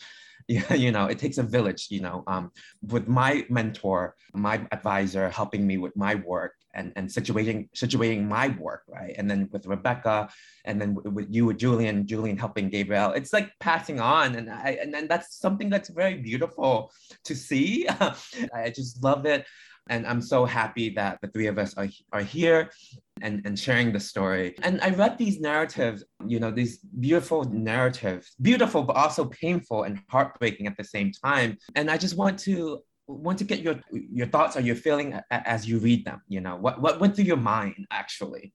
you 0.49 0.93
know, 0.93 1.07
it 1.07 1.19
takes 1.19 1.39
a 1.39 1.43
village, 1.43 1.89
you 1.91 2.01
know, 2.01 2.25
um, 2.27 2.51
with 2.89 3.09
my 3.09 3.47
mentor, 3.49 4.17
my 4.35 4.67
advisor 4.73 5.29
helping 5.29 5.67
me 5.67 5.79
with 5.79 5.97
my 5.97 6.15
work 6.15 6.55
and, 6.75 6.93
and 6.97 7.09
situating, 7.09 7.69
situating 7.75 8.27
my 8.27 8.49
work, 8.59 8.83
right? 8.89 9.15
And 9.17 9.31
then 9.31 9.49
with 9.53 9.67
Rebecca 9.67 10.29
and 10.65 10.81
then 10.81 10.95
with 10.95 11.27
you, 11.31 11.47
with 11.47 11.59
Julian, 11.59 12.07
Julian 12.07 12.37
helping 12.37 12.69
Gabriel, 12.69 13.13
it's 13.13 13.33
like 13.33 13.53
passing 13.61 14.01
on. 14.01 14.35
And 14.37 14.51
I, 14.51 14.79
and, 14.81 14.95
and 14.95 15.09
that's 15.09 15.39
something 15.39 15.69
that's 15.69 15.89
very 15.91 16.15
beautiful 16.15 16.93
to 17.25 17.35
see. 17.35 17.87
I 18.55 18.71
just 18.75 19.03
love 19.03 19.27
it. 19.27 19.47
And 19.89 20.07
I'm 20.07 20.23
so 20.23 20.45
happy 20.45 20.91
that 20.91 21.19
the 21.23 21.29
three 21.29 21.49
of 21.49 21.59
us 21.59 21.75
are, 21.75 21.89
are 22.13 22.23
here 22.23 22.71
and, 23.21 23.43
and 23.45 23.59
sharing 23.59 23.93
the 23.93 24.01
story. 24.01 24.55
And 24.63 24.81
I 24.81 24.91
read 24.91 25.19
these 25.19 25.41
narratives, 25.41 26.05
you 26.27 26.39
know, 26.41 26.51
these 26.51 26.79
beautiful 26.79 27.45
narratives, 27.45 28.35
beautiful, 28.41 28.83
but 28.85 28.97
also 28.97 29.25
painful 29.27 29.83
and 29.85 30.01
heartbreaking 30.09 30.67
at 30.67 30.77
the 30.77 30.85
same 30.85 31.13
time. 31.13 31.59
And 31.75 31.91
I 31.91 31.97
just 31.99 32.17
want 32.17 32.39
to 32.41 32.83
want 33.09 33.39
to 33.39 33.45
get 33.45 33.61
your 33.61 33.81
your 33.91 34.27
thoughts 34.27 34.57
or 34.57 34.61
your 34.61 34.77
feeling 34.77 35.19
as 35.31 35.69
you 35.69 35.79
read 35.79 36.05
them. 36.05 36.23
You 36.29 36.41
know, 36.41 36.57
what, 36.57 36.81
what 36.81 37.01
went 37.01 37.17
through 37.17 37.25
your 37.25 37.37
mind 37.37 37.87
actually? 37.91 38.53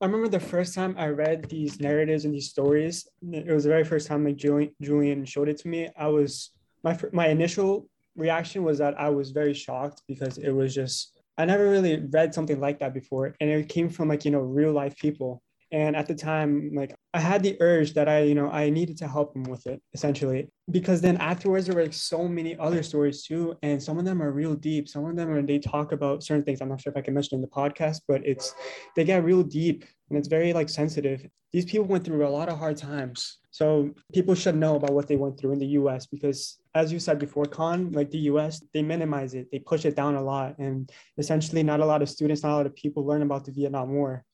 I 0.00 0.06
remember 0.06 0.28
the 0.28 0.40
first 0.40 0.74
time 0.74 0.94
I 0.96 1.08
read 1.08 1.48
these 1.48 1.80
narratives 1.80 2.24
and 2.24 2.32
these 2.32 2.48
stories. 2.48 3.08
It 3.32 3.52
was 3.52 3.64
the 3.64 3.70
very 3.70 3.84
first 3.84 4.06
time 4.06 4.24
like 4.24 4.36
Julian, 4.36 4.70
Julian 4.80 5.24
showed 5.24 5.48
it 5.48 5.58
to 5.58 5.68
me. 5.68 5.88
I 5.98 6.06
was 6.06 6.50
my 6.82 6.96
my 7.12 7.28
initial 7.28 7.88
reaction 8.18 8.64
was 8.64 8.78
that 8.78 8.98
I 8.98 9.08
was 9.08 9.30
very 9.30 9.54
shocked 9.54 10.02
because 10.06 10.38
it 10.38 10.50
was 10.50 10.74
just 10.74 11.18
I 11.38 11.44
never 11.44 11.70
really 11.70 12.04
read 12.10 12.34
something 12.34 12.60
like 12.60 12.80
that 12.80 12.92
before, 12.92 13.34
and 13.40 13.48
it 13.48 13.68
came 13.68 13.88
from 13.88 14.08
like 14.08 14.24
you 14.24 14.30
know 14.30 14.40
real 14.40 14.72
life 14.72 14.96
people. 14.98 15.42
And 15.70 15.96
at 15.96 16.06
the 16.06 16.14
time, 16.14 16.70
like 16.74 16.94
I 17.12 17.20
had 17.20 17.42
the 17.42 17.56
urge 17.60 17.92
that 17.92 18.08
I, 18.08 18.22
you 18.22 18.34
know, 18.34 18.50
I 18.50 18.70
needed 18.70 18.96
to 18.98 19.08
help 19.08 19.36
him 19.36 19.42
with 19.42 19.66
it 19.66 19.82
essentially. 19.92 20.48
Because 20.70 21.02
then 21.02 21.18
afterwards, 21.18 21.66
there 21.66 21.76
were 21.76 21.82
like 21.82 21.92
so 21.92 22.26
many 22.26 22.56
other 22.56 22.82
stories 22.82 23.22
too. 23.22 23.54
And 23.62 23.82
some 23.82 23.98
of 23.98 24.06
them 24.06 24.22
are 24.22 24.32
real 24.32 24.54
deep. 24.54 24.88
Some 24.88 25.04
of 25.04 25.14
them 25.14 25.30
are, 25.30 25.42
they 25.42 25.58
talk 25.58 25.92
about 25.92 26.22
certain 26.22 26.42
things. 26.42 26.62
I'm 26.62 26.70
not 26.70 26.80
sure 26.80 26.90
if 26.90 26.96
I 26.96 27.02
can 27.02 27.12
mention 27.12 27.36
in 27.36 27.42
the 27.42 27.48
podcast, 27.48 28.00
but 28.08 28.26
it's, 28.26 28.54
they 28.96 29.04
get 29.04 29.24
real 29.24 29.42
deep 29.42 29.84
and 30.08 30.18
it's 30.18 30.28
very 30.28 30.54
like 30.54 30.70
sensitive. 30.70 31.26
These 31.52 31.66
people 31.66 31.86
went 31.86 32.04
through 32.04 32.26
a 32.26 32.30
lot 32.30 32.48
of 32.48 32.58
hard 32.58 32.78
times. 32.78 33.38
So 33.50 33.94
people 34.12 34.34
should 34.34 34.56
know 34.56 34.76
about 34.76 34.92
what 34.92 35.08
they 35.08 35.16
went 35.16 35.38
through 35.38 35.52
in 35.52 35.58
the 35.58 35.66
US 35.80 36.06
because 36.06 36.58
as 36.74 36.92
you 36.92 37.00
said 37.00 37.18
before, 37.18 37.44
Khánh, 37.44 37.94
like 37.94 38.10
the 38.10 38.28
US, 38.30 38.62
they 38.74 38.82
minimize 38.82 39.34
it, 39.34 39.50
they 39.50 39.58
push 39.58 39.84
it 39.84 39.96
down 39.96 40.14
a 40.16 40.22
lot. 40.22 40.58
And 40.58 40.90
essentially 41.16 41.62
not 41.62 41.80
a 41.80 41.86
lot 41.86 42.02
of 42.02 42.08
students, 42.10 42.42
not 42.42 42.52
a 42.52 42.56
lot 42.56 42.66
of 42.66 42.76
people 42.76 43.06
learn 43.06 43.22
about 43.22 43.44
the 43.44 43.52
Vietnam 43.52 43.90
War 43.94 44.24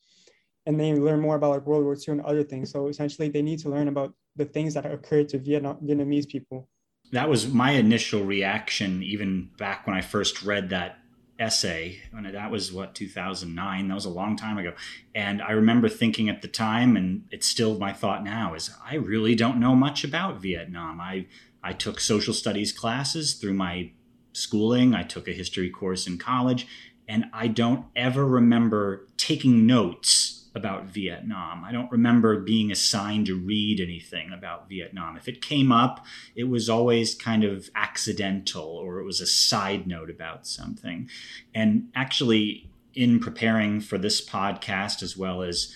and 0.67 0.81
they 0.81 0.95
learn 0.95 1.21
more 1.21 1.37
about 1.37 1.51
like 1.51 1.67
World 1.67 1.85
War 1.85 1.95
II 1.95 2.13
and 2.13 2.21
other 2.23 2.43
things. 2.43 2.71
So 2.71 2.89
essentially, 2.89 3.29
they 3.29 3.43
need 3.43 3.59
to 3.61 3.69
learn 3.69 3.89
about 3.89 4.15
the 4.37 4.45
things 4.45 4.75
that 4.75 4.87
occurred 4.87 5.29
to 5.31 5.39
Vietnam, 5.39 5.77
Vietnamese 5.85 6.29
people. 6.29 6.69
That 7.13 7.29
was 7.29 7.49
my 7.49 7.73
initial 7.73 8.25
reaction, 8.25 9.03
even 9.03 9.51
back 9.59 9.87
when 9.87 9.97
I 9.97 10.01
first 10.01 10.43
read 10.43 10.71
that 10.71 10.99
essay. 11.39 12.01
When 12.11 12.31
that 12.31 12.51
was 12.51 12.73
what 12.73 12.95
2009. 12.95 13.89
That 13.89 13.95
was 13.95 14.05
a 14.05 14.11
long 14.11 14.37
time 14.37 14.59
ago, 14.59 14.75
and 15.15 15.43
I 15.43 15.53
remember 15.53 15.89
thinking 15.89 16.29
at 16.29 16.43
the 16.43 16.49
time, 16.49 16.97
and 16.97 17.25
it's 17.31 17.47
still 17.47 17.79
my 17.79 17.93
thought 17.93 18.25
now, 18.25 18.55
is 18.55 18.71
I 18.85 18.97
really 18.97 19.35
don't 19.35 19.61
know 19.61 19.75
much 19.75 20.05
about 20.05 20.41
Vietnam. 20.41 21.01
I 21.01 21.27
I 21.63 21.73
took 21.73 22.01
social 22.01 22.35
studies 22.35 22.73
classes 22.73 23.35
through 23.35 23.55
my 23.55 23.91
schooling. 24.33 24.95
I 24.95 25.03
took 25.03 25.29
a 25.29 25.33
history 25.33 25.71
course 25.71 26.07
in 26.07 26.19
college, 26.19 26.67
and 27.09 27.27
I 27.33 27.49
don't 27.49 27.87
ever 27.97 28.27
remember 28.27 29.07
taking 29.17 29.67
notes 29.67 30.24
about 30.55 30.85
Vietnam. 30.85 31.65
I 31.65 31.73
don't 31.73 31.91
remember 31.91 32.41
being 32.41 32.71
assigned 32.71 33.27
to 33.27 33.37
read 33.37 33.81
anything 33.81 34.33
about 34.33 34.69
Vietnam. 34.69 35.17
If 35.17 35.27
it 35.27 35.43
came 35.43 35.73
up, 35.73 36.07
it 36.37 36.45
was 36.45 36.69
always 36.69 37.15
kind 37.15 37.43
of 37.43 37.69
accidental 37.75 38.65
or 38.65 39.01
it 39.01 39.05
was 39.05 39.21
a 39.21 39.27
side 39.27 39.87
note 39.87 40.11
about 40.11 40.47
something. 40.47 41.09
And 41.55 41.89
actually, 41.95 42.71
in 42.95 43.19
preparing 43.19 43.81
for 43.81 43.99
this 43.99 44.25
podcast, 44.25 45.03
as 45.03 45.17
well 45.17 45.43
as 45.43 45.75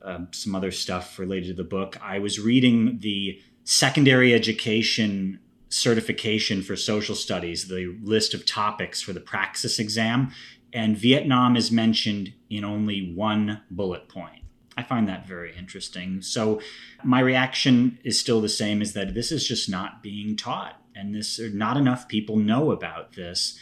uh, 0.00 0.20
some 0.30 0.54
other 0.54 0.70
stuff 0.70 1.18
related 1.18 1.48
to 1.48 1.62
the 1.62 1.68
book, 1.68 1.98
I 2.00 2.20
was 2.20 2.38
reading 2.38 3.00
the 3.00 3.40
secondary 3.64 4.32
education 4.32 5.40
certification 5.70 6.62
for 6.62 6.76
social 6.76 7.16
studies, 7.16 7.66
the 7.66 7.96
list 8.00 8.32
of 8.32 8.46
topics 8.46 9.02
for 9.02 9.12
the 9.12 9.20
praxis 9.20 9.80
exam 9.80 10.30
and 10.74 10.96
Vietnam 10.96 11.56
is 11.56 11.70
mentioned 11.70 12.34
in 12.50 12.64
only 12.64 13.14
one 13.14 13.62
bullet 13.70 14.08
point. 14.08 14.42
I 14.76 14.82
find 14.82 15.08
that 15.08 15.26
very 15.26 15.56
interesting. 15.56 16.20
So 16.20 16.60
my 17.04 17.20
reaction 17.20 17.98
is 18.02 18.18
still 18.18 18.40
the 18.40 18.48
same 18.48 18.82
is 18.82 18.92
that 18.94 19.14
this 19.14 19.30
is 19.30 19.46
just 19.46 19.70
not 19.70 20.02
being 20.02 20.36
taught 20.36 20.80
and 20.96 21.14
this 21.14 21.40
not 21.52 21.76
enough 21.76 22.08
people 22.08 22.36
know 22.36 22.72
about 22.72 23.12
this 23.12 23.56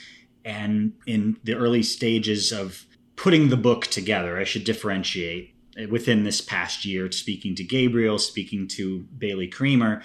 and 0.45 0.95
in 1.07 1.37
the 1.45 1.55
early 1.55 1.83
stages 1.83 2.53
of 2.53 2.87
putting 3.17 3.49
the 3.49 3.57
book 3.57 3.87
together, 3.87 4.39
I 4.39 4.45
should 4.45 4.65
differentiate 4.65 5.55
eh, 5.77 5.87
within 5.87 6.25
this 6.25 6.41
past 6.41 6.85
year 6.85 7.11
speaking 7.13 7.55
to 7.57 7.65
Gabriel, 7.65 8.19
speaking 8.19 8.67
to 8.69 9.01
Bailey 9.19 9.49
Creamer, 9.49 10.03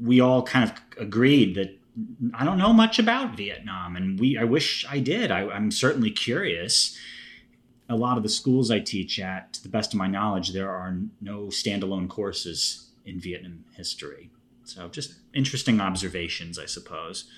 we 0.00 0.20
all 0.20 0.42
kind 0.42 0.68
of 0.68 0.80
agreed 0.98 1.54
that 1.54 1.78
I 2.34 2.44
don't 2.44 2.58
know 2.58 2.72
much 2.72 2.98
about 2.98 3.36
Vietnam, 3.36 3.96
and 3.96 4.18
we 4.18 4.36
I 4.36 4.44
wish 4.44 4.86
I 4.88 4.98
did. 4.98 5.30
I, 5.30 5.48
I'm 5.48 5.70
certainly 5.70 6.10
curious. 6.10 6.98
A 7.88 7.96
lot 7.96 8.16
of 8.16 8.22
the 8.22 8.30
schools 8.30 8.70
I 8.70 8.80
teach 8.80 9.20
at, 9.20 9.52
to 9.52 9.62
the 9.62 9.68
best 9.68 9.92
of 9.92 9.98
my 9.98 10.06
knowledge, 10.06 10.52
there 10.52 10.70
are 10.70 10.98
no 11.20 11.46
standalone 11.46 12.08
courses 12.08 12.90
in 13.04 13.20
Vietnam 13.20 13.64
history. 13.76 14.30
So 14.64 14.88
just 14.88 15.14
interesting 15.34 15.80
observations, 15.80 16.58
I 16.58 16.64
suppose. 16.64 17.30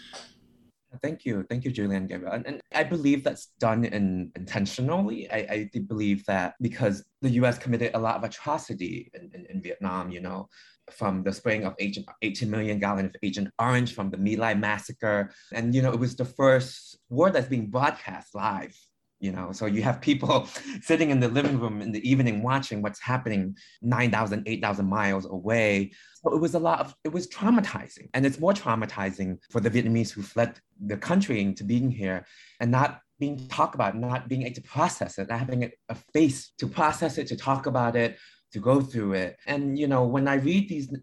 Thank 1.03 1.25
you. 1.25 1.45
Thank 1.51 1.65
you, 1.65 1.71
Julian 1.71 2.07
Gabriel. 2.07 2.33
And, 2.33 2.47
and 2.47 2.61
I 2.75 2.85
believe 2.85 3.25
that's 3.25 3.47
done 3.59 3.85
in, 3.85 4.31
intentionally. 4.37 5.31
I, 5.31 5.69
I 5.75 5.81
believe 5.89 6.25
that 6.27 6.55
because 6.61 7.05
the 7.23 7.31
US 7.31 7.59
committed 7.59 7.91
a 7.95 7.99
lot 7.99 8.17
of 8.17 8.25
atrocity 8.25 9.11
in, 9.15 9.31
in, 9.35 9.47
in 9.51 9.63
Vietnam, 9.63 10.11
you 10.11 10.21
know, 10.21 10.49
from 10.93 11.23
the 11.23 11.33
spraying 11.33 11.65
of 11.65 11.75
18 11.79 12.51
million 12.51 12.79
gallons 12.79 13.11
of 13.15 13.17
Agent 13.23 13.49
Orange 13.59 13.95
from 13.95 14.11
the 14.11 14.19
My 14.19 14.35
Lai 14.35 14.55
massacre. 14.55 15.33
And, 15.53 15.75
you 15.75 15.83
know, 15.83 15.93
it 15.93 15.99
was 15.99 16.17
the 16.17 16.25
first 16.25 16.99
war 17.09 17.31
that's 17.31 17.49
being 17.49 17.71
broadcast 17.71 18.35
live 18.35 18.75
you 19.19 19.33
know. 19.33 19.53
So 19.53 19.67
you 19.67 19.83
have 19.83 20.01
people 20.01 20.47
sitting 20.83 21.11
in 21.11 21.21
the 21.21 21.29
living 21.29 21.59
room 21.59 21.81
in 21.81 21.93
the 21.93 22.09
evening 22.09 22.43
watching 22.43 22.83
what's 22.83 23.01
happening 23.01 23.57
9000 23.83 24.47
8000 24.47 24.87
miles 24.87 25.27
away. 25.27 25.93
So 26.23 26.35
it 26.35 26.41
was 26.41 26.55
a 26.55 26.59
lot 26.59 26.81
of 26.81 26.95
it 27.05 27.13
was 27.13 27.27
traumatizing. 27.29 28.09
And 28.15 28.27
it's 28.27 28.39
more 28.39 28.53
traumatizing 28.53 29.39
for 29.51 29.61
the 29.61 29.71
vietnamese 29.71 30.11
who 30.11 30.23
fled 30.23 30.59
the 30.85 30.97
country 30.97 31.41
into 31.41 31.65
being 31.65 31.91
here 31.91 32.27
and 32.61 32.71
not 32.71 33.01
being 33.19 33.49
talked 33.49 33.75
about 33.75 33.97
not 33.97 34.29
being 34.29 34.43
able 34.43 34.55
to 34.55 34.63
process 34.63 35.19
it 35.19 35.29
not 35.31 35.39
having 35.39 35.71
a 35.89 35.95
face 36.13 36.53
to 36.59 36.67
process 36.67 37.17
it 37.17 37.27
to 37.29 37.37
talk 37.37 37.65
about 37.65 37.97
it 37.97 38.19
to 38.53 38.61
go 38.61 38.81
through 38.81 39.15
it. 39.15 39.37
And 39.47 39.79
you 39.79 39.87
know, 39.87 40.05
when 40.07 40.29
I 40.29 40.35
read 40.35 40.69
these 40.69 40.95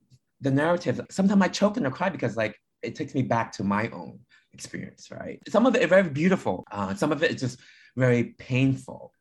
the 0.41 0.51
narratives, 0.51 1.01
sometimes 1.09 1.41
I 1.41 1.47
choke 1.47 1.77
and 1.77 1.87
I 1.87 1.89
cry 1.89 2.09
because 2.09 2.35
like 2.35 2.57
it 2.81 2.95
takes 2.95 3.15
me 3.15 3.21
back 3.21 3.51
to 3.53 3.63
my 3.63 3.89
own 3.89 4.19
experience, 4.53 5.09
right? 5.11 5.39
Some 5.47 5.65
of 5.65 5.75
it 5.75 5.87
very 5.89 6.09
beautiful, 6.09 6.63
uh, 6.71 6.93
some 6.95 7.11
of 7.11 7.23
it 7.23 7.31
is 7.31 7.41
just 7.41 7.59
very 7.95 8.35
painful. 8.37 9.13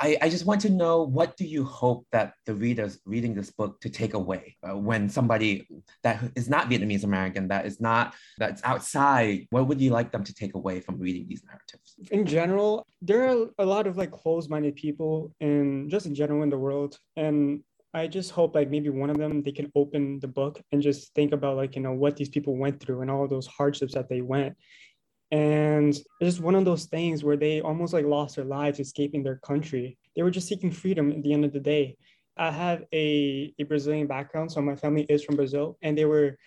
I, 0.00 0.16
I 0.22 0.28
just 0.28 0.46
want 0.46 0.60
to 0.60 0.70
know 0.70 1.02
what 1.02 1.36
do 1.36 1.44
you 1.44 1.64
hope 1.64 2.06
that 2.12 2.34
the 2.46 2.54
readers 2.54 3.00
reading 3.04 3.34
this 3.34 3.50
book 3.50 3.80
to 3.80 3.90
take 3.90 4.14
away 4.14 4.56
uh, 4.62 4.76
when 4.76 5.08
somebody 5.08 5.66
that 6.04 6.22
is 6.36 6.48
not 6.48 6.70
Vietnamese 6.70 7.02
American, 7.02 7.48
that 7.48 7.66
is 7.66 7.80
not 7.80 8.14
that's 8.38 8.62
outside, 8.62 9.48
what 9.50 9.66
would 9.66 9.80
you 9.80 9.90
like 9.90 10.12
them 10.12 10.22
to 10.22 10.32
take 10.32 10.54
away 10.54 10.78
from 10.80 11.00
reading 11.00 11.26
these 11.28 11.42
narratives? 11.44 11.96
In 12.12 12.24
general, 12.24 12.86
there 13.02 13.28
are 13.28 13.48
a 13.58 13.66
lot 13.66 13.88
of 13.88 13.96
like 13.96 14.12
closed-minded 14.12 14.76
people 14.76 15.34
and 15.40 15.90
just 15.90 16.06
in 16.06 16.14
general 16.14 16.44
in 16.44 16.50
the 16.50 16.58
world. 16.58 16.96
And 17.16 17.64
I 17.94 18.06
just 18.06 18.30
hope 18.30 18.54
like 18.54 18.70
maybe 18.70 18.90
one 18.90 19.10
of 19.10 19.16
them 19.16 19.42
they 19.42 19.52
can 19.52 19.72
open 19.74 20.20
the 20.20 20.28
book 20.28 20.60
and 20.72 20.82
just 20.82 21.14
think 21.14 21.32
about 21.32 21.56
like 21.56 21.74
you 21.74 21.82
know 21.82 21.92
what 21.92 22.16
these 22.16 22.28
people 22.28 22.56
went 22.56 22.80
through 22.80 23.00
and 23.00 23.10
all 23.10 23.26
those 23.26 23.46
hardships 23.46 23.94
that 23.94 24.08
they 24.08 24.20
went. 24.20 24.56
And 25.30 25.94
it's 25.94 26.06
just 26.20 26.40
one 26.40 26.54
of 26.54 26.64
those 26.64 26.86
things 26.86 27.22
where 27.22 27.36
they 27.36 27.60
almost 27.60 27.92
like 27.92 28.06
lost 28.06 28.36
their 28.36 28.44
lives 28.44 28.80
escaping 28.80 29.22
their 29.22 29.36
country. 29.36 29.98
They 30.16 30.22
were 30.22 30.30
just 30.30 30.48
seeking 30.48 30.70
freedom 30.70 31.12
at 31.12 31.22
the 31.22 31.32
end 31.32 31.44
of 31.44 31.52
the 31.52 31.60
day. 31.60 31.96
I 32.38 32.50
have 32.50 32.84
a, 32.92 33.52
a 33.58 33.64
brazilian 33.64 34.06
background 34.06 34.52
so 34.52 34.62
my 34.62 34.76
family 34.76 35.02
is 35.08 35.24
from 35.24 35.36
brazil 35.36 35.76
and 35.82 35.98
they 35.98 36.04
were 36.04 36.38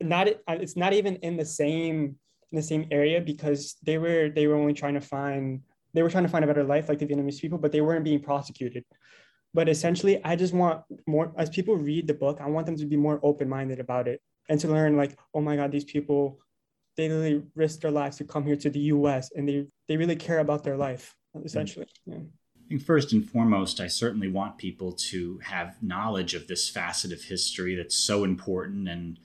not 0.00 0.28
it's 0.48 0.76
not 0.76 0.92
even 0.92 1.16
in 1.16 1.36
the 1.36 1.44
same 1.44 2.16
in 2.52 2.56
the 2.56 2.62
same 2.62 2.86
area 2.90 3.20
because 3.20 3.76
they 3.82 3.98
were 3.98 4.30
they 4.30 4.46
were 4.46 4.54
only 4.54 4.72
trying 4.72 4.94
to 4.94 5.00
find 5.00 5.60
they 5.94 6.02
were 6.02 6.10
trying 6.10 6.24
to 6.24 6.30
find 6.30 6.44
a 6.44 6.46
better 6.46 6.64
life 6.64 6.88
like 6.88 6.98
the 6.98 7.06
vietnamese 7.06 7.40
people 7.40 7.58
but 7.58 7.72
they 7.72 7.80
weren't 7.80 8.04
being 8.04 8.20
prosecuted 8.20 8.84
but 9.56 9.68
essentially 9.68 10.14
i 10.24 10.36
just 10.36 10.54
want 10.54 10.82
more 11.06 11.32
as 11.36 11.48
people 11.50 11.74
read 11.90 12.06
the 12.06 12.18
book 12.24 12.38
i 12.40 12.48
want 12.54 12.66
them 12.66 12.76
to 12.76 12.86
be 12.86 12.98
more 13.06 13.18
open-minded 13.22 13.80
about 13.80 14.06
it 14.12 14.20
and 14.48 14.60
to 14.60 14.68
learn 14.68 14.96
like 14.96 15.12
oh 15.34 15.40
my 15.40 15.56
god 15.56 15.72
these 15.72 15.90
people 15.94 16.38
they 16.96 17.08
really 17.08 17.42
risk 17.54 17.80
their 17.80 17.90
lives 17.90 18.16
to 18.16 18.24
come 18.24 18.44
here 18.44 18.56
to 18.56 18.70
the 18.70 18.80
US 18.80 19.30
and 19.32 19.48
they, 19.48 19.66
they 19.86 19.96
really 19.96 20.16
care 20.16 20.38
about 20.38 20.64
their 20.64 20.76
life, 20.76 21.14
essentially. 21.44 21.86
Mm-hmm. 22.08 22.12
Yeah. 22.12 22.26
I 22.64 22.68
think 22.68 22.82
first 22.82 23.12
and 23.12 23.28
foremost, 23.28 23.80
I 23.80 23.86
certainly 23.86 24.28
want 24.28 24.58
people 24.58 24.92
to 24.92 25.38
have 25.44 25.80
knowledge 25.82 26.34
of 26.34 26.48
this 26.48 26.68
facet 26.68 27.12
of 27.12 27.22
history 27.22 27.76
that's 27.76 27.94
so 27.94 28.24
important 28.24 28.88
and 28.88 29.20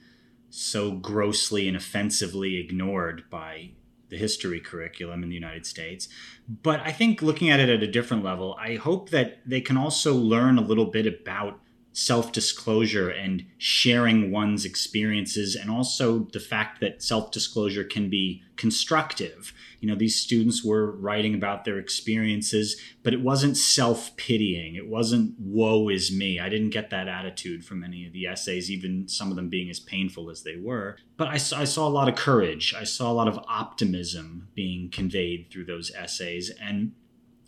so 0.50 0.91
grossly 0.91 1.67
and 1.67 1.75
offensively 1.75 2.57
ignored 2.57 3.23
by 3.31 3.71
the 4.11 4.17
history 4.17 4.59
curriculum 4.59 5.23
in 5.23 5.29
the 5.29 5.35
United 5.35 5.65
States. 5.65 6.07
But 6.47 6.81
I 6.81 6.91
think 6.91 7.23
looking 7.23 7.49
at 7.49 7.59
it 7.59 7.69
at 7.69 7.81
a 7.81 7.87
different 7.87 8.23
level, 8.23 8.55
I 8.59 8.75
hope 8.75 9.09
that 9.09 9.39
they 9.45 9.61
can 9.61 9.77
also 9.77 10.13
learn 10.13 10.59
a 10.59 10.61
little 10.61 10.85
bit 10.85 11.07
about 11.07 11.59
self 11.93 12.31
disclosure 12.31 13.10
and 13.10 13.45
sharing 13.57 14.31
one's 14.31 14.65
experiences, 14.65 15.55
and 15.55 15.69
also 15.69 16.27
the 16.31 16.39
fact 16.39 16.79
that 16.81 17.01
self 17.03 17.31
disclosure 17.31 17.83
can 17.83 18.10
be 18.10 18.43
constructive. 18.55 19.53
You 19.79 19.89
know, 19.89 19.95
these 19.95 20.15
students 20.15 20.63
were 20.63 20.91
writing 20.91 21.33
about 21.33 21.65
their 21.65 21.79
experiences, 21.79 22.79
but 23.01 23.13
it 23.13 23.21
wasn't 23.21 23.57
self 23.57 24.15
pitying. 24.17 24.75
It 24.75 24.88
wasn't, 24.88 25.33
woe 25.39 25.89
is 25.89 26.12
me. 26.12 26.39
I 26.39 26.50
didn't 26.50 26.69
get 26.69 26.91
that 26.91 27.07
attitude 27.07 27.65
from 27.65 27.83
any 27.83 28.05
of 28.05 28.13
the 28.13 28.27
essays, 28.27 28.69
even 28.69 29.07
some 29.07 29.31
of 29.31 29.36
them 29.36 29.50
being 29.50 29.69
as 29.69 29.79
painful 29.79 30.29
as 30.29 30.43
they 30.43 30.57
were. 30.57 30.98
But 31.17 31.29
I, 31.29 31.33
I 31.33 31.65
saw 31.65 31.88
a 31.88 31.89
lot 31.89 32.07
of 32.07 32.15
courage. 32.15 32.75
I 32.77 32.83
saw 32.83 33.12
a 33.12 33.13
lot 33.13 33.27
of 33.27 33.39
optimism 33.48 34.50
being 34.53 34.89
conveyed 34.91 35.48
through 35.51 35.65
those 35.65 35.91
essays. 35.91 36.51
And 36.62 36.93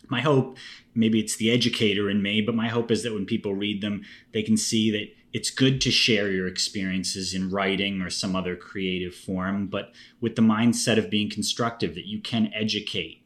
my 0.08 0.20
hope 0.20 0.56
maybe 0.94 1.20
it's 1.20 1.36
the 1.36 1.50
educator 1.50 2.10
in 2.10 2.22
me 2.22 2.40
but 2.40 2.54
my 2.54 2.68
hope 2.68 2.90
is 2.90 3.02
that 3.02 3.12
when 3.12 3.26
people 3.26 3.54
read 3.54 3.80
them 3.80 4.02
they 4.32 4.42
can 4.42 4.56
see 4.56 4.90
that 4.90 5.08
it's 5.34 5.50
good 5.50 5.80
to 5.80 5.90
share 5.90 6.30
your 6.30 6.46
experiences 6.46 7.34
in 7.34 7.50
writing 7.50 8.00
or 8.00 8.08
some 8.08 8.36
other 8.36 8.54
creative 8.54 9.14
form 9.14 9.66
but 9.66 9.92
with 10.20 10.36
the 10.36 10.42
mindset 10.42 10.96
of 10.96 11.10
being 11.10 11.28
constructive 11.28 11.94
that 11.96 12.06
you 12.06 12.20
can 12.20 12.52
educate. 12.54 13.20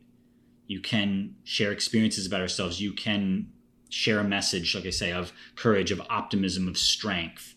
You 0.66 0.80
can 0.80 1.36
share 1.44 1.70
experiences 1.70 2.26
about 2.26 2.40
ourselves. 2.40 2.80
You 2.80 2.92
can 2.92 3.52
share 3.90 4.18
a 4.18 4.24
message 4.24 4.74
like 4.74 4.84
i 4.84 4.90
say 4.90 5.10
of 5.10 5.32
courage 5.56 5.90
of 5.90 6.02
optimism 6.10 6.68
of 6.68 6.76
strength 6.76 7.54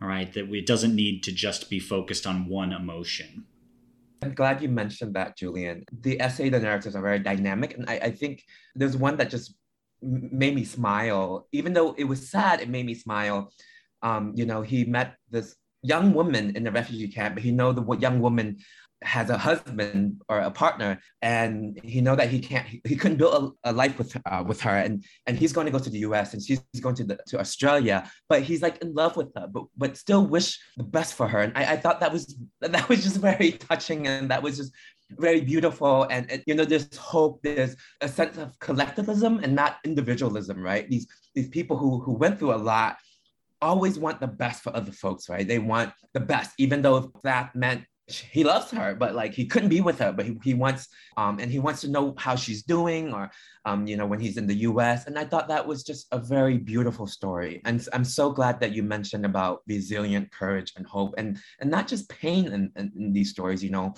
all 0.00 0.08
right? 0.08 0.32
That 0.32 0.52
it 0.52 0.66
doesn't 0.66 0.94
need 0.94 1.22
to 1.24 1.32
just 1.32 1.70
be 1.70 1.78
focused 1.78 2.26
on 2.26 2.48
one 2.48 2.72
emotion 2.72 3.44
I'm 4.22 4.34
glad 4.34 4.62
you 4.62 4.68
mentioned 4.68 5.14
that, 5.14 5.36
Julian. 5.36 5.84
The 6.00 6.20
essay, 6.20 6.48
the 6.48 6.60
narratives 6.60 6.96
are 6.96 7.02
very 7.02 7.18
dynamic. 7.18 7.76
And 7.76 7.88
I, 7.88 7.94
I 7.94 8.10
think 8.10 8.42
there's 8.74 8.96
one 8.96 9.16
that 9.18 9.30
just 9.30 9.54
made 10.02 10.54
me 10.54 10.64
smile. 10.64 11.46
Even 11.52 11.72
though 11.72 11.94
it 11.98 12.04
was 12.04 12.28
sad, 12.28 12.60
it 12.60 12.68
made 12.68 12.86
me 12.86 12.94
smile. 12.94 13.52
Um, 14.02 14.32
you 14.34 14.46
know, 14.46 14.62
he 14.62 14.84
met 14.84 15.16
this 15.30 15.56
young 15.82 16.14
woman 16.14 16.56
in 16.56 16.64
the 16.64 16.72
refugee 16.72 17.08
camp, 17.08 17.34
but 17.34 17.44
he 17.44 17.52
know 17.52 17.72
the 17.72 17.96
young 17.98 18.20
woman 18.20 18.56
has 19.02 19.28
a 19.28 19.36
husband 19.36 20.20
or 20.28 20.38
a 20.40 20.50
partner 20.50 20.98
and 21.20 21.78
he 21.84 22.00
know 22.00 22.16
that 22.16 22.30
he 22.30 22.38
can't 22.40 22.66
he, 22.66 22.80
he 22.84 22.96
couldn't 22.96 23.18
build 23.18 23.54
a, 23.64 23.70
a 23.70 23.72
life 23.72 23.98
with 23.98 24.16
uh, 24.24 24.42
with 24.46 24.60
her 24.60 24.70
and 24.70 25.04
and 25.26 25.38
he's 25.38 25.52
going 25.52 25.66
to 25.66 25.70
go 25.70 25.78
to 25.78 25.90
the 25.90 25.98
US 25.98 26.32
and 26.32 26.42
she's 26.42 26.60
going 26.80 26.94
to 26.94 27.04
the, 27.04 27.18
to 27.26 27.38
Australia 27.38 28.10
but 28.28 28.42
he's 28.42 28.62
like 28.62 28.80
in 28.82 28.94
love 28.94 29.16
with 29.16 29.30
her 29.36 29.46
but 29.46 29.64
but 29.76 29.96
still 29.96 30.26
wish 30.26 30.58
the 30.76 30.84
best 30.84 31.14
for 31.14 31.28
her. 31.28 31.40
And 31.40 31.52
I, 31.56 31.72
I 31.72 31.76
thought 31.76 32.00
that 32.00 32.12
was 32.12 32.36
that 32.60 32.88
was 32.88 33.02
just 33.02 33.18
very 33.18 33.52
touching 33.52 34.06
and 34.06 34.30
that 34.30 34.42
was 34.42 34.56
just 34.56 34.72
very 35.10 35.40
beautiful. 35.40 36.04
And, 36.04 36.30
and 36.30 36.42
you 36.46 36.54
know 36.54 36.64
there's 36.64 36.94
hope 36.96 37.40
there's 37.42 37.76
a 38.00 38.08
sense 38.08 38.38
of 38.38 38.58
collectivism 38.60 39.40
and 39.42 39.54
not 39.54 39.76
individualism 39.84 40.62
right? 40.62 40.88
These 40.88 41.06
these 41.34 41.48
people 41.48 41.76
who 41.76 42.00
who 42.00 42.12
went 42.12 42.38
through 42.38 42.54
a 42.54 42.62
lot 42.72 42.96
always 43.62 43.98
want 43.98 44.20
the 44.20 44.26
best 44.26 44.62
for 44.62 44.74
other 44.74 44.92
folks 44.92 45.28
right? 45.28 45.46
They 45.46 45.58
want 45.58 45.92
the 46.14 46.20
best 46.20 46.52
even 46.58 46.82
though 46.82 47.12
that 47.24 47.54
meant 47.54 47.84
he 48.08 48.44
loves 48.44 48.70
her, 48.70 48.94
but 48.94 49.14
like 49.14 49.34
he 49.34 49.46
couldn't 49.46 49.68
be 49.68 49.80
with 49.80 49.98
her, 49.98 50.12
but 50.12 50.24
he, 50.26 50.38
he 50.42 50.54
wants 50.54 50.88
um 51.16 51.38
and 51.40 51.50
he 51.50 51.58
wants 51.58 51.80
to 51.80 51.88
know 51.88 52.14
how 52.16 52.36
she's 52.36 52.62
doing 52.62 53.12
or 53.12 53.30
um 53.64 53.86
you 53.86 53.96
know 53.96 54.06
when 54.06 54.20
he's 54.20 54.36
in 54.36 54.46
the 54.46 54.54
US 54.68 55.06
and 55.06 55.18
I 55.18 55.24
thought 55.24 55.48
that 55.48 55.66
was 55.66 55.82
just 55.82 56.06
a 56.12 56.18
very 56.18 56.56
beautiful 56.56 57.06
story. 57.06 57.60
And 57.64 57.86
I'm 57.92 58.04
so 58.04 58.30
glad 58.30 58.60
that 58.60 58.72
you 58.72 58.82
mentioned 58.82 59.24
about 59.24 59.62
resilient 59.66 60.30
courage 60.30 60.72
and 60.76 60.86
hope 60.86 61.14
and 61.18 61.38
and 61.60 61.70
not 61.70 61.88
just 61.88 62.08
pain 62.08 62.46
in, 62.46 62.70
in, 62.76 62.92
in 62.96 63.12
these 63.12 63.30
stories 63.30 63.62
you 63.62 63.70
know. 63.70 63.94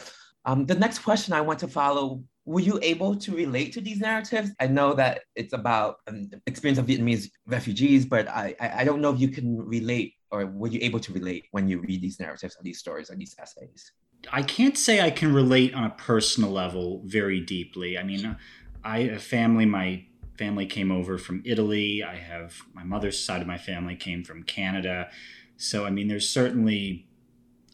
Um 0.47 0.65
the 0.65 0.75
next 0.75 1.01
question 1.01 1.35
I 1.35 1.43
want 1.43 1.59
to 1.61 1.69
follow 1.69 2.23
were 2.49 2.61
you 2.61 2.79
able 2.83 3.15
to 3.15 3.37
relate 3.37 3.75
to 3.75 3.81
these 3.83 4.01
narratives? 4.01 4.51
I 4.59 4.69
know 4.69 4.95
that 4.95 5.21
it's 5.37 5.53
about 5.53 5.97
an 6.07 6.31
experience 6.47 6.79
of 6.79 6.87
Vietnamese 6.87 7.31
refugees, 7.47 8.07
but 8.07 8.27
I, 8.27 8.55
I 8.59 8.85
don't 8.85 9.03
know 9.03 9.13
if 9.13 9.21
you 9.21 9.29
can 9.29 9.61
relate 9.61 10.15
or 10.31 10.47
were 10.47 10.69
you 10.69 10.79
able 10.81 10.99
to 11.01 11.13
relate 11.13 11.45
when 11.51 11.69
you 11.69 11.81
read 11.81 12.01
these 12.01 12.19
narratives 12.19 12.57
or 12.57 12.63
these 12.63 12.79
stories 12.79 13.11
or 13.11 13.17
these 13.17 13.37
essays? 13.39 13.93
I 14.33 14.43
can't 14.43 14.79
say 14.79 15.03
I 15.03 15.11
can 15.11 15.35
relate 15.35 15.75
on 15.75 15.85
a 15.85 15.91
personal 15.91 16.51
level 16.51 17.03
very 17.05 17.41
deeply. 17.41 17.99
I 17.99 18.03
mean, 18.03 18.35
I 18.83 18.99
a 18.99 19.19
family, 19.19 19.67
my 19.67 20.07
family 20.39 20.65
came 20.65 20.91
over 20.91 21.19
from 21.19 21.43
Italy. 21.45 22.03
I 22.03 22.17
have 22.17 22.57
my 22.73 22.83
mother's 22.83 23.23
side 23.23 23.43
of 23.43 23.47
my 23.47 23.59
family 23.59 23.95
came 23.95 24.25
from 24.25 24.43
Canada. 24.43 25.11
So, 25.59 25.85
I 25.85 25.91
mean, 25.91 26.09
there's 26.09 26.31
certainly, 26.31 27.09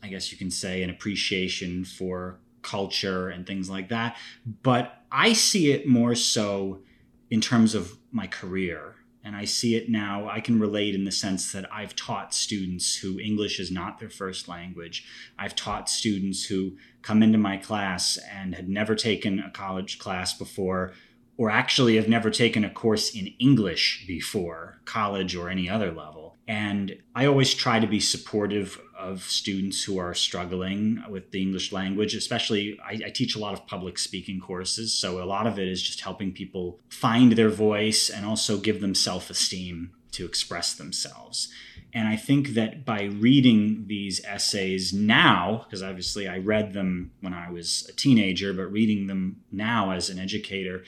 I 0.02 0.08
guess 0.08 0.32
you 0.32 0.38
can 0.38 0.50
say, 0.50 0.82
an 0.82 0.90
appreciation 0.90 1.84
for 1.84 2.40
culture 2.64 3.28
and 3.28 3.46
things 3.46 3.70
like 3.70 3.90
that. 3.90 4.16
But 4.62 5.02
I 5.12 5.32
see 5.32 5.70
it 5.70 5.86
more 5.86 6.14
so 6.14 6.80
in 7.30 7.40
terms 7.40 7.74
of 7.74 7.96
my 8.10 8.26
career 8.26 8.96
and 9.24 9.34
I 9.34 9.46
see 9.46 9.74
it 9.74 9.88
now. 9.88 10.28
I 10.28 10.40
can 10.40 10.60
relate 10.60 10.94
in 10.94 11.04
the 11.04 11.10
sense 11.10 11.50
that 11.52 11.72
I've 11.72 11.96
taught 11.96 12.34
students 12.34 12.96
who 12.96 13.18
English 13.18 13.58
is 13.58 13.70
not 13.70 13.98
their 13.98 14.10
first 14.10 14.48
language. 14.48 15.06
I've 15.38 15.56
taught 15.56 15.88
students 15.88 16.44
who 16.44 16.76
come 17.00 17.22
into 17.22 17.38
my 17.38 17.56
class 17.56 18.18
and 18.30 18.54
had 18.54 18.68
never 18.68 18.94
taken 18.94 19.38
a 19.38 19.50
college 19.50 19.98
class 19.98 20.36
before, 20.36 20.92
or 21.38 21.50
actually 21.50 21.96
have 21.96 22.08
never 22.08 22.30
taken 22.30 22.64
a 22.64 22.70
course 22.70 23.14
in 23.14 23.28
English 23.38 24.04
before, 24.06 24.80
college 24.84 25.34
or 25.34 25.48
any 25.48 25.70
other 25.70 25.90
level. 25.90 26.36
And 26.46 26.98
I 27.14 27.24
always 27.24 27.54
try 27.54 27.80
to 27.80 27.86
be 27.86 28.00
supportive 28.00 28.78
of 29.04 29.22
students 29.22 29.84
who 29.84 29.98
are 29.98 30.14
struggling 30.14 31.02
with 31.08 31.30
the 31.30 31.40
English 31.40 31.72
language, 31.72 32.14
especially 32.14 32.78
I, 32.84 33.00
I, 33.06 33.10
teach 33.10 33.36
a 33.36 33.38
lot 33.38 33.52
of 33.52 33.66
public 33.66 33.98
speaking 33.98 34.40
courses. 34.40 34.92
So 34.92 35.22
a 35.22 35.24
lot 35.24 35.46
of 35.46 35.58
it 35.58 35.68
is 35.68 35.82
just 35.82 36.00
helping 36.00 36.32
people 36.32 36.80
find 36.88 37.32
their 37.32 37.50
voice 37.50 38.10
and 38.10 38.24
also 38.24 38.58
give 38.58 38.80
them 38.80 38.94
self 38.94 39.30
esteem 39.30 39.92
to 40.12 40.24
express 40.24 40.74
themselves. 40.74 41.48
And 41.92 42.08
I 42.08 42.16
think 42.16 42.48
that 42.50 42.84
by 42.84 43.04
reading 43.04 43.84
these 43.86 44.24
essays 44.24 44.92
now, 44.92 45.64
because 45.64 45.82
obviously 45.82 46.26
I 46.26 46.38
read 46.38 46.72
them 46.72 47.12
when 47.20 47.32
I 47.32 47.50
was 47.50 47.86
a 47.88 47.92
teenager, 47.92 48.52
but 48.52 48.72
reading 48.72 49.06
them 49.06 49.42
now 49.52 49.92
as 49.92 50.10
an 50.10 50.18
educator, 50.18 50.82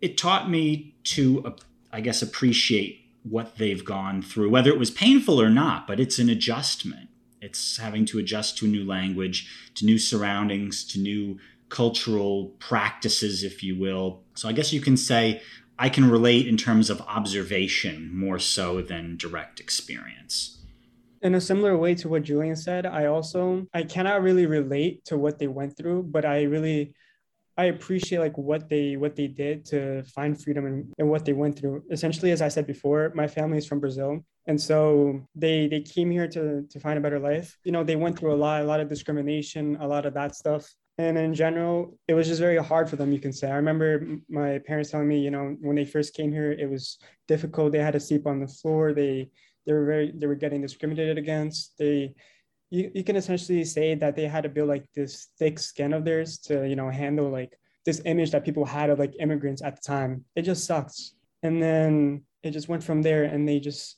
it 0.00 0.18
taught 0.18 0.50
me 0.50 0.96
to, 1.04 1.44
uh, 1.46 1.52
I 1.92 2.00
guess, 2.00 2.20
appreciate 2.20 3.01
what 3.22 3.56
they've 3.56 3.84
gone 3.84 4.22
through, 4.22 4.50
whether 4.50 4.70
it 4.70 4.78
was 4.78 4.90
painful 4.90 5.40
or 5.40 5.50
not, 5.50 5.86
but 5.86 6.00
it's 6.00 6.18
an 6.18 6.28
adjustment. 6.28 7.08
It's 7.40 7.78
having 7.78 8.04
to 8.06 8.18
adjust 8.18 8.58
to 8.58 8.66
a 8.66 8.68
new 8.68 8.84
language, 8.84 9.48
to 9.74 9.84
new 9.84 9.98
surroundings, 9.98 10.84
to 10.86 11.00
new 11.00 11.38
cultural 11.68 12.52
practices, 12.58 13.42
if 13.42 13.62
you 13.62 13.78
will. 13.78 14.22
So 14.34 14.48
I 14.48 14.52
guess 14.52 14.72
you 14.72 14.80
can 14.80 14.96
say 14.96 15.40
I 15.78 15.88
can 15.88 16.08
relate 16.10 16.46
in 16.46 16.56
terms 16.56 16.90
of 16.90 17.00
observation 17.02 18.14
more 18.16 18.38
so 18.38 18.82
than 18.82 19.16
direct 19.16 19.58
experience. 19.60 20.58
in 21.22 21.34
a 21.34 21.40
similar 21.40 21.76
way 21.76 21.94
to 21.94 22.08
what 22.08 22.24
Julian 22.24 22.56
said, 22.56 22.84
I 22.84 23.06
also 23.06 23.66
I 23.72 23.84
cannot 23.84 24.22
really 24.22 24.46
relate 24.46 25.04
to 25.06 25.16
what 25.16 25.38
they 25.38 25.46
went 25.46 25.76
through, 25.76 26.04
but 26.04 26.24
I 26.24 26.42
really 26.42 26.94
I 27.56 27.64
appreciate 27.66 28.18
like 28.18 28.38
what 28.38 28.68
they 28.68 28.96
what 28.96 29.14
they 29.14 29.26
did 29.26 29.64
to 29.66 30.02
find 30.04 30.40
freedom 30.40 30.66
and, 30.66 30.92
and 30.98 31.08
what 31.08 31.24
they 31.24 31.32
went 31.32 31.58
through. 31.58 31.82
Essentially, 31.90 32.30
as 32.30 32.40
I 32.40 32.48
said 32.48 32.66
before, 32.66 33.12
my 33.14 33.26
family 33.26 33.58
is 33.58 33.66
from 33.66 33.80
Brazil. 33.80 34.24
And 34.46 34.60
so 34.60 35.20
they 35.34 35.68
they 35.68 35.80
came 35.80 36.10
here 36.10 36.26
to 36.28 36.66
to 36.68 36.80
find 36.80 36.98
a 36.98 37.00
better 37.02 37.18
life. 37.18 37.56
You 37.64 37.72
know, 37.72 37.84
they 37.84 37.96
went 37.96 38.18
through 38.18 38.34
a 38.34 38.40
lot, 38.46 38.62
a 38.62 38.64
lot 38.64 38.80
of 38.80 38.88
discrimination, 38.88 39.76
a 39.80 39.86
lot 39.86 40.06
of 40.06 40.14
that 40.14 40.34
stuff. 40.34 40.66
And 40.98 41.16
in 41.16 41.34
general, 41.34 41.98
it 42.06 42.14
was 42.14 42.28
just 42.28 42.40
very 42.40 42.58
hard 42.62 42.88
for 42.88 42.96
them, 42.96 43.12
you 43.12 43.18
can 43.18 43.32
say. 43.32 43.50
I 43.50 43.56
remember 43.56 44.06
my 44.28 44.58
parents 44.66 44.90
telling 44.90 45.08
me, 45.08 45.20
you 45.20 45.30
know, 45.30 45.56
when 45.60 45.74
they 45.76 45.86
first 45.86 46.14
came 46.14 46.32
here, 46.32 46.52
it 46.52 46.68
was 46.68 46.98
difficult. 47.28 47.72
They 47.72 47.78
had 47.78 47.94
to 47.94 48.00
sleep 48.00 48.26
on 48.26 48.40
the 48.40 48.48
floor. 48.48 48.92
They 48.92 49.30
they 49.66 49.72
were 49.72 49.84
very 49.84 50.12
they 50.14 50.26
were 50.26 50.34
getting 50.34 50.60
discriminated 50.60 51.18
against. 51.18 51.76
They 51.78 52.14
you, 52.72 52.90
you 52.94 53.04
can 53.04 53.16
essentially 53.16 53.64
say 53.64 53.94
that 53.94 54.16
they 54.16 54.26
had 54.26 54.44
to 54.44 54.48
build 54.48 54.68
like 54.68 54.86
this 54.94 55.28
thick 55.38 55.58
skin 55.58 55.92
of 55.92 56.06
theirs 56.06 56.38
to 56.38 56.66
you 56.66 56.74
know 56.74 56.88
handle 56.88 57.28
like 57.28 57.58
this 57.84 58.00
image 58.06 58.30
that 58.30 58.46
people 58.46 58.64
had 58.64 58.88
of 58.88 58.98
like 58.98 59.12
immigrants 59.20 59.60
at 59.60 59.76
the 59.76 59.82
time. 59.82 60.24
It 60.36 60.42
just 60.42 60.64
sucks. 60.64 61.14
And 61.42 61.62
then 61.62 62.22
it 62.42 62.52
just 62.52 62.68
went 62.68 62.82
from 62.82 63.02
there 63.02 63.24
and 63.24 63.46
they 63.46 63.60
just 63.60 63.96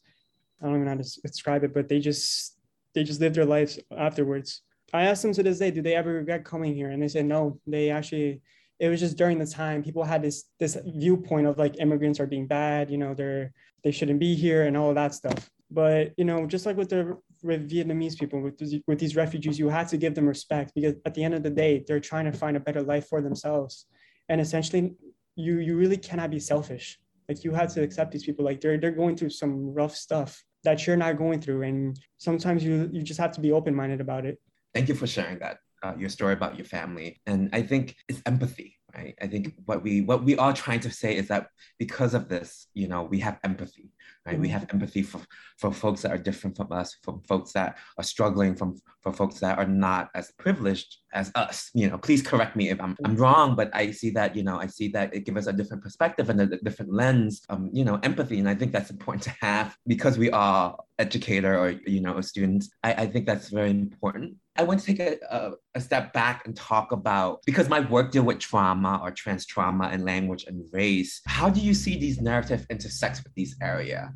i 0.61 0.67
don't 0.67 0.75
even 0.75 0.85
know 0.87 0.91
how 0.93 0.97
to 0.97 1.21
describe 1.23 1.65
it 1.65 1.75
but 1.75 1.89
they 1.89 1.99
just 1.99 2.59
they 2.95 3.05
just 3.05 3.21
lived 3.21 3.37
their 3.37 3.45
lives 3.45 3.79
afterwards. 3.97 4.63
I 4.93 5.03
asked 5.05 5.23
them 5.23 5.33
to 5.35 5.43
this 5.43 5.61
day 5.61 5.71
do 5.71 5.81
they 5.81 5.95
ever 5.95 6.15
regret 6.15 6.45
coming 6.45 6.75
here? 6.75 6.91
And 6.91 7.01
they 7.01 7.09
said 7.09 7.27
no 7.27 7.61
they 7.69 7.91
actually 7.91 8.43
it 8.81 8.89
was 8.89 8.99
just 8.99 9.17
during 9.17 9.39
the 9.39 9.47
time 9.47 9.85
people 9.85 10.03
had 10.03 10.21
this 10.21 10.47
this 10.59 10.77
viewpoint 10.85 11.47
of 11.47 11.59
like 11.59 11.79
immigrants 11.79 12.19
are 12.19 12.27
being 12.27 12.49
bad 12.49 12.91
you 12.91 12.99
know 12.99 13.15
they're 13.15 13.53
they 13.85 13.93
shouldn't 13.93 14.19
be 14.19 14.35
here 14.35 14.65
and 14.65 14.77
all 14.77 14.93
that 14.95 15.15
stuff. 15.15 15.49
But 15.71 16.13
you 16.17 16.25
know 16.25 16.45
just 16.47 16.67
like 16.67 16.77
with 16.77 16.89
the 16.89 17.17
with 17.45 17.71
Vietnamese 17.71 18.19
people, 18.19 18.41
with, 18.41 18.61
with 18.87 18.99
these 18.99 19.15
refugees, 19.15 19.59
you 19.59 19.69
have 19.69 19.89
to 19.91 19.97
give 19.97 20.15
them 20.15 20.27
respect 20.27 20.73
because 20.75 20.95
at 21.05 21.15
the 21.15 21.23
end 21.23 21.35
of 21.35 21.43
the 21.43 21.51
day, 21.51 21.85
they're 21.87 22.01
trying 22.01 22.25
to 22.25 22.33
find 22.33 22.57
a 22.57 22.61
better 22.61 22.83
life 22.83 23.07
for 23.09 23.21
themselves. 23.21 23.87
And 24.29 24.41
essentially, 24.41 24.95
you 25.37 25.59
you 25.59 25.77
really 25.77 25.97
cannot 25.97 26.31
be 26.31 26.41
selfish. 26.41 26.99
Like 27.29 27.45
you 27.45 27.53
have 27.53 27.73
to 27.75 27.83
accept 27.83 28.13
these 28.13 28.25
people. 28.25 28.45
Like 28.45 28.61
they're 28.61 28.79
they're 28.79 28.91
going 28.91 29.17
through 29.17 29.31
some 29.31 29.73
rough 29.75 29.95
stuff 29.95 30.43
that 30.65 30.87
you're 30.87 30.97
not 30.97 31.19
going 31.19 31.41
through, 31.41 31.63
and 31.63 31.99
sometimes 32.19 32.65
you 32.65 32.89
you 32.93 33.03
just 33.03 33.21
have 33.21 33.33
to 33.33 33.41
be 33.41 33.53
open 33.53 33.75
minded 33.75 34.01
about 34.01 34.25
it. 34.25 34.39
Thank 34.73 34.89
you 34.89 34.95
for 34.95 35.07
sharing 35.07 35.39
that 35.41 35.59
uh, 35.83 35.95
your 35.99 36.09
story 36.09 36.33
about 36.33 36.57
your 36.57 36.65
family, 36.65 37.21
and 37.27 37.51
I 37.53 37.63
think 37.63 37.97
it's 38.09 38.23
empathy. 38.27 38.79
Right? 38.95 39.15
I 39.21 39.27
think 39.27 39.55
what 39.65 39.83
we 39.83 40.01
what 40.01 40.25
we 40.25 40.37
are 40.37 40.53
trying 40.53 40.81
to 40.81 40.91
say 40.91 41.17
is 41.17 41.29
that 41.29 41.49
because 41.79 42.15
of 42.15 42.29
this, 42.29 42.69
you 42.75 42.89
know, 42.89 43.03
we 43.03 43.19
have 43.21 43.39
empathy 43.43 43.91
right? 44.27 44.35
Mm-hmm. 44.35 44.43
We 44.43 44.49
have 44.49 44.67
empathy 44.73 45.03
for, 45.03 45.21
for 45.59 45.73
folks 45.73 46.03
that 46.03 46.13
are 46.13 46.19
different 46.19 46.57
from 46.57 46.73
us, 46.73 46.97
from 47.03 47.23
folks 47.23 47.53
that 47.53 47.79
are 47.99 48.05
struggling, 48.05 48.55
from 48.55 48.77
for 49.05 49.13
folks 49.13 49.39
that 49.41 49.59
are 49.59 49.67
not 49.67 50.09
as 50.15 50.33
privileged 50.39 50.97
as 51.13 51.31
us. 51.35 51.71
You 51.75 51.91
know, 51.91 51.99
please 51.99 52.23
correct 52.23 52.57
me 52.57 52.71
if 52.71 52.81
I'm, 52.81 52.97
I'm 53.05 53.17
wrong, 53.17 53.55
but 53.55 53.71
I 53.75 53.91
see 53.91 54.11
that, 54.11 54.35
you 54.35 54.43
know, 54.43 54.59
I 54.59 54.67
see 54.67 54.89
that 54.89 55.15
it 55.15 55.27
gives 55.27 55.47
us 55.47 55.47
a 55.47 55.53
different 55.53 55.83
perspective 55.83 56.31
and 56.31 56.41
a 56.41 56.47
different 56.47 56.93
lens, 56.93 57.43
um, 57.51 57.69
you 57.73 57.85
know, 57.85 58.01
empathy. 58.03 58.39
And 58.39 58.49
I 58.49 58.55
think 58.55 58.73
that's 58.73 58.91
important 58.91 59.23
to 59.25 59.35
have 59.43 59.77
because 59.87 60.17
we 60.17 60.31
are 60.31 60.77
educator 60.99 61.59
or, 61.59 61.71
you 61.87 62.01
know, 62.01 62.19
students. 62.23 62.71
I, 62.83 62.95
I 62.95 63.07
think 63.07 63.27
that's 63.27 63.51
very 63.51 63.71
important. 63.71 64.37
I 64.57 64.63
want 64.63 64.81
to 64.81 64.87
take 64.87 65.01
a, 65.01 65.17
a, 65.31 65.53
a, 65.75 65.81
step 65.81 66.13
back 66.13 66.47
and 66.47 66.57
talk 66.57 66.93
about 66.93 67.41
because 67.45 67.69
my 67.69 67.81
work 67.81 68.13
deal 68.13 68.23
with 68.23 68.39
trauma 68.39 69.01
or 69.03 69.11
trans 69.11 69.45
trauma 69.45 69.89
and 69.89 70.05
language 70.05 70.45
and 70.47 70.65
race. 70.73 71.21
How 71.27 71.51
do 71.51 71.59
you 71.59 71.75
see 71.75 71.99
these 71.99 72.21
narratives 72.21 72.65
intersect 72.71 73.23
with 73.25 73.35
these 73.35 73.57
area? 73.95 74.13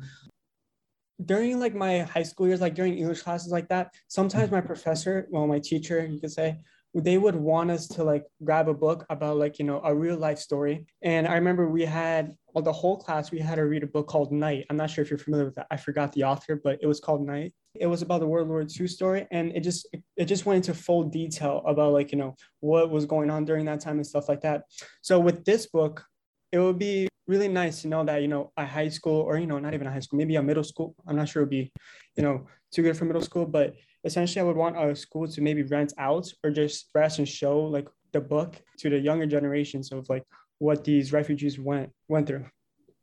During 1.23 1.59
like 1.59 1.75
my 1.75 1.99
high 1.99 2.23
school 2.23 2.47
years, 2.47 2.61
like 2.61 2.75
during 2.75 2.97
English 2.97 3.21
classes 3.23 3.51
like 3.51 3.67
that, 3.69 3.93
sometimes 4.07 4.51
my 4.51 4.61
professor, 4.61 5.27
well, 5.31 5.47
my 5.47 5.59
teacher, 5.59 6.05
you 6.05 6.19
could 6.19 6.31
say, 6.31 6.59
they 6.93 7.17
would 7.17 7.35
want 7.35 7.69
us 7.69 7.87
to 7.87 8.03
like 8.03 8.25
grab 8.43 8.67
a 8.67 8.73
book 8.73 9.05
about 9.09 9.37
like 9.37 9.59
you 9.59 9.65
know 9.65 9.81
a 9.83 9.93
real 9.93 10.17
life 10.17 10.39
story. 10.39 10.87
And 11.01 11.27
i 11.27 11.35
remember 11.35 11.69
we 11.69 11.85
had 11.85 12.35
well, 12.53 12.63
the 12.63 12.73
whole 12.73 12.97
class 12.97 13.29
we 13.29 13.39
had 13.39 13.55
to 13.55 13.65
read 13.65 13.83
a 13.83 13.87
book 13.87 14.07
called 14.07 14.31
night. 14.31 14.65
I'm 14.69 14.77
not 14.77 14.89
sure 14.89 15.03
if 15.03 15.09
you're 15.11 15.19
familiar 15.19 15.45
with 15.45 15.55
that. 15.55 15.67
I 15.69 15.77
forgot 15.77 16.11
the 16.13 16.23
author 16.23 16.55
but 16.55 16.79
it 16.81 16.87
was 16.87 16.99
called 16.99 17.25
night. 17.25 17.53
It 17.75 17.85
was 17.85 18.01
about 18.01 18.21
the 18.21 18.27
world 18.27 18.47
war 18.47 18.61
ii 18.61 18.87
story 18.87 19.27
and 19.31 19.51
it 19.55 19.61
just 19.61 19.87
it 20.17 20.25
just 20.25 20.47
went 20.47 20.65
into 20.65 20.73
full 20.73 21.03
detail 21.03 21.61
about 21.65 21.93
like 21.93 22.11
you 22.11 22.17
know 22.17 22.35
what 22.59 22.89
was 22.89 23.05
going 23.05 23.29
on 23.29 23.45
during 23.45 23.65
that 23.65 23.81
time 23.81 23.97
and 23.97 24.07
stuff 24.07 24.27
like 24.27 24.41
that. 24.41 24.63
So 25.01 25.19
with 25.19 25.45
this 25.45 25.67
book 25.67 26.03
it 26.51 26.57
would 26.57 26.79
be 26.79 27.07
really 27.29 27.47
nice 27.47 27.81
to 27.81 27.87
know 27.87 28.03
that 28.03 28.23
you 28.23 28.27
know 28.27 28.51
a 28.57 28.65
high 28.65 28.89
school 28.89 29.21
or 29.21 29.37
you 29.37 29.45
know 29.45 29.59
not 29.59 29.73
even 29.75 29.85
a 29.85 29.91
high 29.91 29.99
school 30.05 30.17
maybe 30.17 30.35
a 30.35 30.41
middle 30.41 30.63
school 30.63 30.95
i'm 31.07 31.15
not 31.15 31.29
sure 31.29 31.41
it 31.41 31.45
would 31.45 31.57
be 31.61 31.71
you 32.17 32.23
know 32.23 32.35
too 32.73 32.81
good 32.81 32.97
for 32.97 33.05
middle 33.05 33.21
school 33.21 33.45
but 33.45 33.75
essentially 34.03 34.41
I 34.41 34.43
would 34.43 34.55
want 34.55 34.77
a 34.77 34.95
school 34.95 35.27
to 35.27 35.41
maybe 35.41 35.63
rent 35.63 35.93
out 35.97 36.31
or 36.43 36.51
just 36.51 36.83
express 36.83 37.19
and 37.19 37.27
show 37.27 37.59
like 37.59 37.87
the 38.11 38.21
book 38.21 38.55
to 38.79 38.89
the 38.89 38.99
younger 38.99 39.25
generations 39.25 39.91
of 39.91 40.07
like 40.09 40.23
what 40.59 40.83
these 40.83 41.13
refugees 41.13 41.59
went 41.59 41.91
went 42.07 42.27
through. 42.27 42.45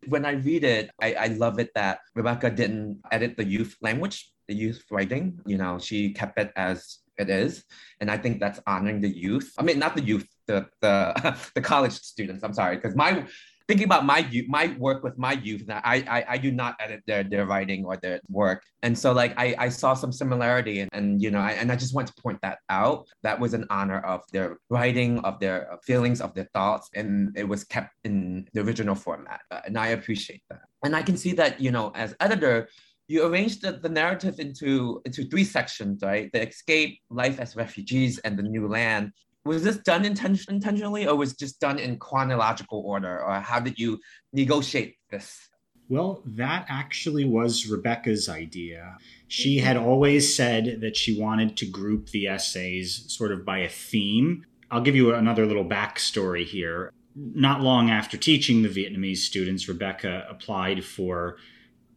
When 0.08 0.24
I 0.24 0.32
read 0.32 0.62
it, 0.62 0.90
I, 1.00 1.14
I 1.14 1.26
love 1.28 1.58
it 1.58 1.70
that 1.74 1.98
Rebecca 2.14 2.50
didn't 2.50 3.00
edit 3.10 3.36
the 3.36 3.44
youth 3.44 3.76
language, 3.82 4.30
the 4.46 4.54
youth 4.54 4.84
writing. 4.90 5.40
You 5.46 5.58
know, 5.58 5.78
she 5.78 6.12
kept 6.12 6.38
it 6.38 6.52
as 6.54 6.98
it 7.18 7.28
is. 7.28 7.64
And 8.00 8.10
I 8.10 8.18
think 8.18 8.38
that's 8.38 8.60
honoring 8.66 9.00
the 9.00 9.08
youth. 9.08 9.52
I 9.58 9.62
mean, 9.62 9.78
not 9.78 9.96
the 9.96 10.02
youth, 10.02 10.28
the 10.46 10.66
the, 10.80 11.36
the 11.54 11.60
college 11.60 11.92
students. 11.92 12.44
I'm 12.44 12.54
sorry, 12.54 12.76
because 12.76 12.94
my 12.94 13.26
thinking 13.68 13.84
about 13.84 14.04
my 14.04 14.18
youth, 14.18 14.46
my 14.48 14.74
work 14.78 15.02
with 15.02 15.18
my 15.18 15.32
youth, 15.32 15.64
I, 15.68 16.04
I 16.08 16.24
I 16.34 16.38
do 16.38 16.50
not 16.50 16.76
edit 16.80 17.02
their 17.06 17.24
their 17.24 17.46
writing 17.46 17.84
or 17.84 17.96
their 17.96 18.20
work, 18.28 18.62
and 18.82 18.96
so 18.98 19.12
like 19.12 19.34
I 19.36 19.54
I 19.58 19.68
saw 19.68 19.94
some 19.94 20.12
similarity, 20.12 20.80
and, 20.80 20.90
and 20.92 21.20
you 21.20 21.30
know, 21.30 21.40
I, 21.40 21.52
and 21.52 21.72
I 21.72 21.76
just 21.76 21.94
want 21.94 22.08
to 22.08 22.22
point 22.22 22.40
that 22.42 22.58
out. 22.68 23.06
That 23.22 23.38
was 23.40 23.54
an 23.54 23.66
honor 23.70 24.00
of 24.00 24.22
their 24.32 24.58
writing, 24.70 25.18
of 25.20 25.40
their 25.40 25.78
feelings, 25.84 26.20
of 26.20 26.34
their 26.34 26.48
thoughts, 26.54 26.88
and 26.94 27.36
it 27.36 27.48
was 27.48 27.64
kept 27.64 27.94
in 28.04 28.46
the 28.52 28.60
original 28.60 28.94
format, 28.94 29.40
uh, 29.50 29.60
and 29.66 29.76
I 29.78 29.88
appreciate 29.88 30.42
that. 30.50 30.62
And 30.84 30.94
I 30.94 31.02
can 31.02 31.16
see 31.16 31.32
that 31.32 31.60
you 31.60 31.70
know, 31.70 31.92
as 31.94 32.14
editor, 32.20 32.68
you 33.08 33.26
arranged 33.26 33.62
the, 33.62 33.72
the 33.72 33.88
narrative 33.88 34.38
into 34.38 35.02
into 35.04 35.24
three 35.24 35.44
sections, 35.44 36.02
right? 36.02 36.30
The 36.32 36.48
escape, 36.48 37.00
life 37.10 37.40
as 37.40 37.56
refugees, 37.56 38.18
and 38.18 38.38
the 38.38 38.42
new 38.42 38.68
land 38.68 39.12
was 39.46 39.62
this 39.62 39.78
done 39.78 40.04
intention- 40.04 40.54
intentionally 40.54 41.06
or 41.06 41.16
was 41.16 41.34
just 41.34 41.60
done 41.60 41.78
in 41.78 41.98
chronological 41.98 42.82
order 42.84 43.22
or 43.22 43.40
how 43.40 43.60
did 43.60 43.78
you 43.78 43.98
negotiate 44.32 44.96
this? 45.10 45.48
Well 45.88 46.22
that 46.26 46.66
actually 46.68 47.24
was 47.24 47.66
rebecca's 47.66 48.28
idea. 48.28 48.96
She 49.28 49.56
mm-hmm. 49.56 49.66
had 49.66 49.76
always 49.76 50.36
said 50.36 50.80
that 50.80 50.96
she 50.96 51.20
wanted 51.20 51.56
to 51.58 51.66
group 51.66 52.10
the 52.10 52.26
essays 52.26 53.04
sort 53.08 53.32
of 53.32 53.44
by 53.44 53.58
a 53.58 53.68
theme. 53.68 54.44
I'll 54.70 54.82
give 54.82 54.96
you 54.96 55.14
another 55.14 55.46
little 55.46 55.64
backstory 55.64 56.44
here. 56.44 56.92
Not 57.14 57.62
long 57.62 57.88
after 57.88 58.16
teaching 58.16 58.62
the 58.62 58.68
vietnamese 58.68 59.18
students 59.18 59.68
rebecca 59.68 60.26
applied 60.28 60.84
for 60.84 61.36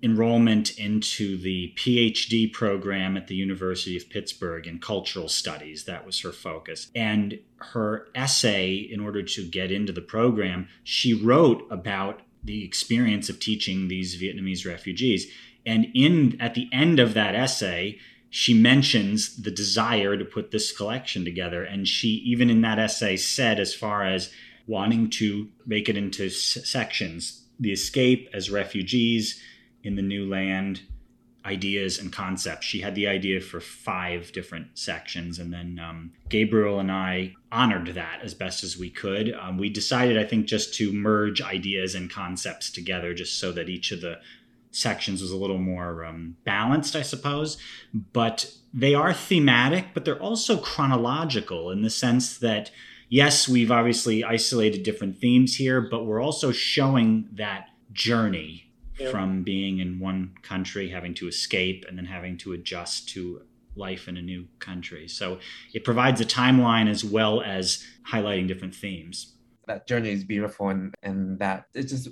enrollment 0.02 0.78
into 0.78 1.38
the 1.38 1.74
PhD 1.76 2.52
program 2.52 3.18
at 3.18 3.28
the 3.28 3.36
University 3.36 3.98
of 3.98 4.10
Pittsburgh 4.10 4.66
in 4.66 4.80
cultural 4.80 5.28
studies. 5.28 5.84
That 5.84 6.06
was 6.06 6.22
her 6.22 6.32
focus. 6.32 6.90
And 6.96 7.40
her 7.58 8.08
essay, 8.16 8.76
in 8.76 9.02
order 9.02 9.22
to 9.22 9.46
get 9.46 9.72
into 9.72 9.92
the 9.92 10.02
program, 10.02 10.70
she 10.84 11.14
wrote 11.14 11.68
about 11.70 12.22
the 12.44 12.64
experience 12.64 13.30
of 13.30 13.40
teaching 13.40 13.88
these 13.88 14.22
Vietnamese 14.22 14.66
refugees. 14.66 15.30
And 15.66 15.88
in 15.94 16.40
at 16.40 16.54
the 16.54 16.70
end 16.72 17.00
of 17.00 17.14
that 17.14 17.36
essay, 17.36 18.00
she 18.30 18.54
mentions 18.54 19.42
the 19.42 19.52
desire 19.52 20.16
to 20.16 20.24
put 20.24 20.52
this 20.52 20.72
collection 20.72 21.26
together. 21.26 21.64
And 21.64 21.88
she, 21.88 22.10
even 22.26 22.50
in 22.50 22.62
that 22.62 22.80
essay, 22.80 23.18
said, 23.18 23.60
as 23.60 23.74
far 23.74 24.06
as 24.06 24.32
wanting 24.68 25.10
to 25.10 25.50
make 25.66 25.90
it 25.90 25.98
into 25.98 26.28
s- 26.28 26.60
sections, 26.64 27.44
the 27.60 27.74
escape 27.74 28.30
as 28.32 28.50
refugees, 28.50 29.42
in 29.90 29.96
the 29.96 30.04
new 30.04 30.30
land 30.30 30.82
ideas 31.46 31.98
and 31.98 32.14
concepts. 32.14 32.68
She 32.68 32.82
had 32.82 32.94
the 32.94 33.08
idea 33.08 33.42
for 33.42 33.60
five 33.60 34.32
different 34.32 34.78
sections, 34.78 35.40
and 35.40 35.52
then 35.52 35.80
um, 35.80 36.12
Gabriel 36.30 36.80
and 36.80 36.92
I 36.92 37.34
honored 37.52 37.88
that 37.96 38.20
as 38.22 38.36
best 38.36 38.64
as 38.64 38.78
we 38.78 38.92
could. 38.92 39.34
Um, 39.34 39.58
we 39.58 39.68
decided, 39.70 40.18
I 40.18 40.26
think, 40.26 40.46
just 40.46 40.76
to 40.76 40.94
merge 40.94 41.42
ideas 41.42 41.96
and 41.96 42.10
concepts 42.10 42.70
together, 42.70 43.16
just 43.16 43.40
so 43.40 43.52
that 43.54 43.68
each 43.68 43.92
of 43.92 44.02
the 44.02 44.20
sections 44.72 45.24
was 45.24 45.32
a 45.32 45.38
little 45.38 45.58
more 45.58 46.06
um, 46.06 46.36
balanced, 46.46 46.96
I 46.96 47.02
suppose. 47.02 47.58
But 47.94 48.54
they 48.72 48.94
are 48.94 49.12
thematic, 49.12 49.88
but 49.96 50.06
they're 50.06 50.22
also 50.22 50.58
chronological 50.58 51.72
in 51.72 51.82
the 51.82 51.90
sense 51.90 52.38
that. 52.38 52.72
Yes, 53.12 53.50
we've 53.50 53.72
obviously 53.72 54.24
isolated 54.24 54.84
different 54.84 55.18
themes 55.18 55.56
here, 55.56 55.82
but 55.82 56.06
we're 56.06 56.22
also 56.22 56.52
showing 56.52 57.28
that 57.32 57.70
journey 57.92 58.69
from 59.12 59.44
being 59.44 59.80
in 59.80 60.00
one 60.00 60.36
country, 60.42 60.90
having 60.90 61.14
to 61.16 61.28
escape, 61.28 61.86
and 61.88 61.98
then 61.98 62.06
having 62.06 62.38
to 62.40 62.54
adjust 62.54 63.10
to 63.10 63.42
life 63.76 64.08
in 64.08 64.18
a 64.18 64.22
new 64.22 64.46
country. 64.60 65.08
So 65.08 65.40
it 65.74 65.84
provides 65.84 66.20
a 66.22 66.26
timeline 66.26 66.90
as 66.90 67.06
well 67.06 67.42
as 67.42 67.84
highlighting 68.08 68.48
different 68.48 68.76
themes. 68.76 69.36
that 69.70 69.88
journey 69.88 70.10
is 70.10 70.24
beautiful 70.24 70.70
and, 70.70 70.94
and 71.04 71.40
that 71.40 71.66
it's 71.74 71.92
just 71.92 72.10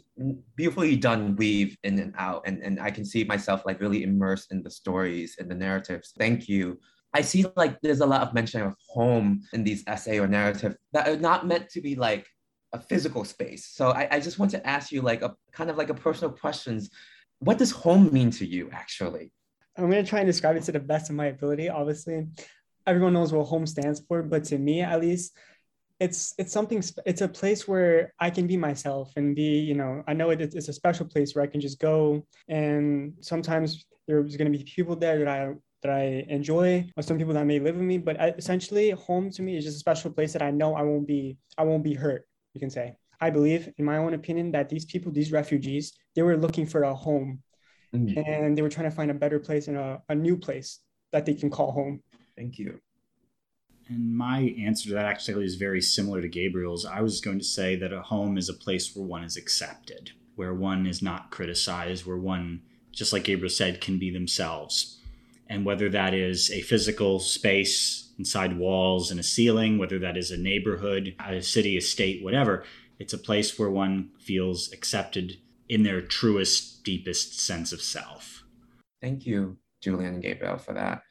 beautifully 0.56 0.96
done 0.96 1.36
weave 1.36 1.76
in 1.84 2.00
and 2.00 2.14
out. 2.18 2.44
And, 2.46 2.62
and 2.64 2.80
I 2.80 2.92
can 2.92 3.04
see 3.04 3.24
myself 3.24 3.64
like 3.66 3.82
really 3.82 4.04
immersed 4.04 4.52
in 4.52 4.64
the 4.64 4.70
stories 4.70 5.36
and 5.40 5.50
the 5.52 5.56
narratives. 5.56 6.14
Thank 6.18 6.48
you. 6.48 6.80
I 7.14 7.22
see 7.22 7.46
like 7.56 7.82
there's 7.82 8.02
a 8.02 8.06
lot 8.06 8.22
of 8.22 8.34
mention 8.34 8.62
of 8.62 8.76
home 8.88 9.42
in 9.54 9.64
these 9.64 9.84
essay 9.88 10.20
or 10.20 10.28
narrative 10.28 10.78
that 10.94 11.08
are 11.08 11.18
not 11.18 11.48
meant 11.48 11.70
to 11.70 11.82
be 11.82 11.96
like 11.96 12.28
a 12.74 12.80
physical 12.80 13.24
space. 13.24 13.66
So 13.66 13.92
I, 13.92 14.08
I 14.12 14.20
just 14.20 14.40
want 14.40 14.52
to 14.52 14.68
ask 14.68 14.92
you 14.92 15.02
like 15.02 15.22
a 15.22 15.36
kind 15.52 15.70
of 15.70 15.78
like 15.78 15.90
a 15.90 15.94
personal 15.94 16.34
questions. 16.34 16.90
What 17.40 17.58
does 17.58 17.72
home 17.72 18.12
mean 18.12 18.32
to 18.32 18.46
you 18.46 18.70
actually? 18.72 19.32
I'm 19.78 19.90
going 19.90 20.04
to 20.04 20.10
try 20.10 20.20
and 20.20 20.28
describe 20.28 20.56
it 20.56 20.64
to 20.64 20.72
the 20.72 20.80
best 20.80 21.10
of 21.10 21.16
my 21.16 21.28
ability. 21.28 21.70
Obviously, 21.70 22.28
everyone 22.86 23.14
knows 23.14 23.32
what 23.32 23.46
home 23.46 23.68
stands 23.68 24.02
for, 24.08 24.24
but 24.24 24.44
to 24.46 24.58
me 24.58 24.82
at 24.82 25.00
least, 25.00 25.38
it's 26.00 26.34
it's 26.38 26.54
something 26.54 26.84
it's 27.06 27.22
a 27.22 27.28
place 27.28 27.68
where 27.68 28.14
i 28.20 28.30
can 28.30 28.46
be 28.46 28.56
myself 28.56 29.12
and 29.16 29.36
be 29.36 29.60
you 29.60 29.74
know 29.74 30.04
i 30.08 30.14
know 30.14 30.30
it, 30.30 30.40
it's 30.42 30.68
a 30.68 30.74
special 30.74 31.06
place 31.06 31.34
where 31.34 31.44
i 31.44 31.48
can 31.48 31.60
just 31.60 31.80
go 31.80 32.24
and 32.48 33.14
sometimes 33.22 33.86
there's 34.08 34.38
going 34.38 34.52
to 34.52 34.58
be 34.58 34.64
people 34.64 34.96
there 34.96 35.18
that 35.18 35.28
i 35.28 35.52
that 35.82 35.92
i 35.92 36.24
enjoy 36.30 36.88
or 36.96 37.02
some 37.02 37.18
people 37.18 37.34
that 37.34 37.46
may 37.46 37.60
live 37.60 37.76
with 37.76 37.84
me 37.84 37.98
but 37.98 38.16
essentially 38.38 38.92
home 38.92 39.32
to 39.32 39.42
me 39.42 39.58
is 39.58 39.64
just 39.64 39.78
a 39.78 39.80
special 39.80 40.12
place 40.12 40.34
that 40.34 40.42
i 40.42 40.52
know 40.52 40.76
i 40.76 40.84
won't 40.84 41.08
be 41.08 41.36
i 41.58 41.64
won't 41.64 41.84
be 41.84 41.96
hurt 41.96 42.28
you 42.58 42.60
can 42.60 42.70
say 42.70 42.96
i 43.22 43.30
believe 43.30 43.72
in 43.78 43.86
my 43.86 43.98
own 43.98 44.14
opinion 44.16 44.52
that 44.52 44.68
these 44.68 44.86
people 44.86 45.12
these 45.12 45.32
refugees 45.32 45.94
they 46.16 46.24
were 46.24 46.38
looking 46.38 46.66
for 46.66 46.84
a 46.84 46.94
home 46.94 47.40
mm-hmm. 47.94 48.18
and 48.18 48.58
they 48.58 48.64
were 48.64 48.70
trying 48.76 48.90
to 48.90 48.96
find 48.96 49.12
a 49.12 49.14
better 49.14 49.40
place 49.40 49.68
and 49.68 49.78
a, 49.78 50.02
a 50.10 50.16
new 50.16 50.36
place 50.36 50.80
that 51.12 51.26
they 51.26 51.36
can 51.36 51.50
call 51.52 51.72
home 51.72 52.02
thank 52.36 52.58
you 52.58 52.80
and 53.90 54.18
my 54.18 54.54
answer 54.60 54.90
to 54.90 54.96
that 54.96 55.06
actually 55.06 55.46
is 55.46 55.56
very 55.56 55.82
similar 55.82 56.22
to 56.22 56.28
Gabriel's. 56.28 56.86
I 56.86 57.02
was 57.02 57.22
going 57.22 57.40
to 57.40 57.46
say 57.46 57.78
that 57.78 57.94
a 57.94 58.02
home 58.02 58.38
is 58.38 58.50
a 58.50 58.54
place 58.54 58.94
where 58.94 59.08
one 59.08 59.24
is 59.24 59.38
accepted, 59.38 60.12
where 60.36 60.54
one 60.54 60.86
is 60.86 61.02
not 61.02 61.32
criticized, 61.32 62.06
where 62.06 62.18
one, 62.18 62.64
just 62.92 63.14
like 63.14 63.24
Gabriel 63.24 63.50
said, 63.50 63.80
can 63.80 63.98
be 63.98 64.12
themselves. 64.12 64.97
And 65.50 65.66
whether 65.66 65.90
that 65.90 66.14
is 66.14 66.52
a 66.52 66.62
physical 66.62 67.20
space 67.20 68.14
inside 68.18 68.58
walls 68.58 69.12
and 69.12 69.20
a 69.20 69.24
ceiling, 69.24 69.78
whether 69.78 70.00
that 70.00 70.18
is 70.18 70.32
a 70.32 70.38
neighborhood, 70.38 71.16
a 71.26 71.42
city, 71.42 71.78
a 71.78 71.82
state, 71.82 72.24
whatever, 72.24 72.64
it's 73.00 73.14
a 73.14 73.18
place 73.18 73.58
where 73.58 73.70
one 73.70 74.10
feels 74.20 74.72
accepted 74.74 75.38
in 75.70 75.84
their 75.84 76.02
truest, 76.02 76.84
deepest 76.84 77.40
sense 77.40 77.72
of 77.72 77.82
self. 77.82 78.44
Thank 79.02 79.26
you, 79.26 79.58
Julian 79.82 80.16
and 80.16 80.24
Gabriel, 80.24 80.58
for 80.58 80.74
that 80.74 81.02